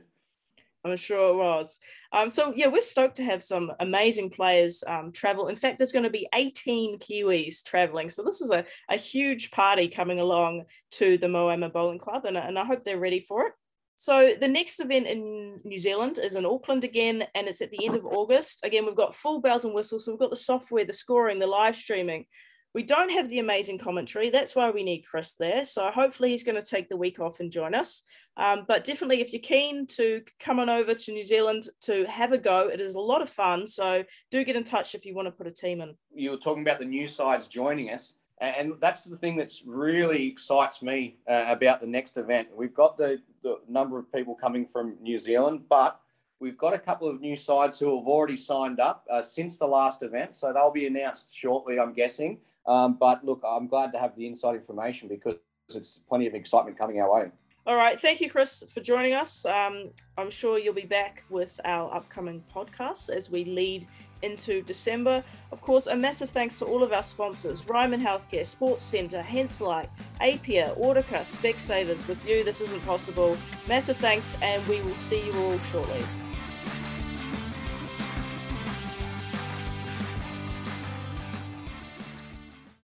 I'm 0.83 0.97
sure 0.97 1.29
it 1.29 1.37
was. 1.37 1.79
Um, 2.11 2.29
so 2.29 2.53
yeah, 2.55 2.67
we're 2.67 2.81
stoked 2.81 3.17
to 3.17 3.23
have 3.23 3.43
some 3.43 3.71
amazing 3.79 4.31
players 4.31 4.83
um, 4.87 5.11
travel. 5.11 5.47
In 5.47 5.55
fact, 5.55 5.77
there's 5.77 5.91
going 5.91 6.03
to 6.03 6.09
be 6.09 6.27
18 6.33 6.99
Kiwis 6.99 7.63
traveling. 7.63 8.09
So 8.09 8.23
this 8.23 8.41
is 8.41 8.51
a, 8.51 8.65
a 8.89 8.97
huge 8.97 9.51
party 9.51 9.87
coming 9.87 10.19
along 10.19 10.63
to 10.91 11.17
the 11.17 11.27
Moama 11.27 11.71
Bowling 11.71 11.99
Club, 11.99 12.25
and, 12.25 12.37
and 12.37 12.57
I 12.57 12.65
hope 12.65 12.83
they're 12.83 12.99
ready 12.99 13.19
for 13.19 13.47
it. 13.47 13.53
So 14.01 14.33
the 14.39 14.47
next 14.47 14.79
event 14.79 15.05
in 15.05 15.59
New 15.63 15.77
Zealand 15.77 16.17
is 16.17 16.33
in 16.33 16.43
Auckland 16.43 16.83
again, 16.83 17.23
and 17.35 17.47
it's 17.47 17.61
at 17.61 17.69
the 17.69 17.85
end 17.85 17.95
of 17.95 18.03
August. 18.03 18.61
Again, 18.63 18.87
we've 18.87 18.95
got 18.95 19.13
full 19.13 19.41
bells 19.41 19.63
and 19.63 19.75
whistles. 19.75 20.05
So 20.05 20.11
we've 20.11 20.19
got 20.19 20.31
the 20.31 20.35
software, 20.35 20.83
the 20.83 20.93
scoring, 20.93 21.37
the 21.37 21.45
live 21.45 21.75
streaming. 21.75 22.25
We 22.73 22.83
don't 22.83 23.11
have 23.11 23.29
the 23.29 23.39
amazing 23.39 23.79
commentary. 23.79 24.29
That's 24.29 24.55
why 24.55 24.71
we 24.71 24.83
need 24.83 25.01
Chris 25.01 25.33
there. 25.33 25.65
So 25.65 25.91
hopefully 25.91 26.29
he's 26.29 26.43
going 26.43 26.61
to 26.61 26.65
take 26.65 26.87
the 26.87 26.95
week 26.95 27.19
off 27.19 27.41
and 27.41 27.51
join 27.51 27.75
us. 27.75 28.03
Um, 28.37 28.63
but 28.67 28.85
definitely, 28.85 29.19
if 29.19 29.33
you're 29.33 29.41
keen 29.41 29.85
to 29.87 30.21
come 30.39 30.59
on 30.59 30.69
over 30.69 30.93
to 30.93 31.11
New 31.11 31.23
Zealand 31.23 31.67
to 31.81 32.05
have 32.05 32.31
a 32.31 32.37
go, 32.37 32.69
it 32.69 32.79
is 32.79 32.93
a 32.93 32.99
lot 32.99 33.21
of 33.21 33.29
fun. 33.29 33.67
So 33.67 34.05
do 34.29 34.45
get 34.45 34.55
in 34.55 34.63
touch 34.63 34.95
if 34.95 35.05
you 35.05 35.13
want 35.13 35.27
to 35.27 35.31
put 35.31 35.47
a 35.47 35.51
team 35.51 35.81
in. 35.81 35.95
You 36.15 36.31
were 36.31 36.37
talking 36.37 36.63
about 36.63 36.79
the 36.79 36.85
new 36.85 37.07
sides 37.07 37.47
joining 37.47 37.89
us. 37.89 38.13
And 38.39 38.73
that's 38.79 39.03
the 39.03 39.17
thing 39.17 39.35
that's 39.35 39.61
really 39.65 40.27
excites 40.27 40.81
me 40.81 41.17
uh, 41.29 41.45
about 41.47 41.79
the 41.79 41.85
next 41.87 42.17
event. 42.17 42.47
We've 42.55 42.73
got 42.73 42.97
the, 42.97 43.21
the 43.43 43.59
number 43.69 43.99
of 43.99 44.11
people 44.11 44.33
coming 44.33 44.65
from 44.65 44.95
New 44.99 45.19
Zealand, 45.19 45.65
but 45.69 45.99
we've 46.39 46.57
got 46.57 46.73
a 46.73 46.79
couple 46.79 47.07
of 47.07 47.21
new 47.21 47.35
sides 47.35 47.77
who 47.77 47.95
have 47.95 48.07
already 48.07 48.37
signed 48.37 48.79
up 48.79 49.05
uh, 49.11 49.21
since 49.21 49.57
the 49.57 49.67
last 49.67 50.01
event. 50.01 50.35
So 50.35 50.51
they'll 50.51 50.71
be 50.71 50.87
announced 50.87 51.35
shortly, 51.35 51.79
I'm 51.79 51.93
guessing. 51.93 52.39
Um, 52.65 52.97
but 52.99 53.23
look, 53.25 53.41
I'm 53.47 53.67
glad 53.67 53.91
to 53.93 53.99
have 53.99 54.15
the 54.15 54.27
inside 54.27 54.55
information 54.55 55.07
because 55.07 55.35
it's 55.69 55.99
plenty 56.09 56.27
of 56.27 56.33
excitement 56.33 56.77
coming 56.77 56.99
our 56.99 57.13
way. 57.13 57.31
All 57.67 57.75
right. 57.75 57.99
Thank 57.99 58.21
you, 58.21 58.29
Chris, 58.29 58.63
for 58.73 58.81
joining 58.81 59.13
us. 59.13 59.45
Um, 59.45 59.91
I'm 60.17 60.31
sure 60.31 60.57
you'll 60.57 60.73
be 60.73 60.81
back 60.81 61.23
with 61.29 61.59
our 61.63 61.93
upcoming 61.93 62.43
podcasts 62.53 63.09
as 63.09 63.29
we 63.29 63.45
lead 63.45 63.87
into 64.23 64.63
December. 64.63 65.23
Of 65.51 65.61
course, 65.61 65.87
a 65.87 65.95
massive 65.95 66.31
thanks 66.31 66.57
to 66.59 66.65
all 66.65 66.81
of 66.81 66.91
our 66.91 67.03
sponsors 67.03 67.67
Ryman 67.67 68.01
Healthcare, 68.01 68.45
Sports 68.45 68.83
Centre, 68.83 69.21
Henselite, 69.21 69.89
Apia, 70.19 70.73
Audica, 70.77 71.21
Specsavers. 71.21 72.07
With 72.07 72.25
you, 72.27 72.43
this 72.43 72.61
isn't 72.61 72.83
possible. 72.83 73.37
Massive 73.67 73.97
thanks, 73.97 74.35
and 74.41 74.65
we 74.67 74.81
will 74.81 74.97
see 74.97 75.23
you 75.23 75.33
all 75.33 75.59
shortly. 75.59 76.03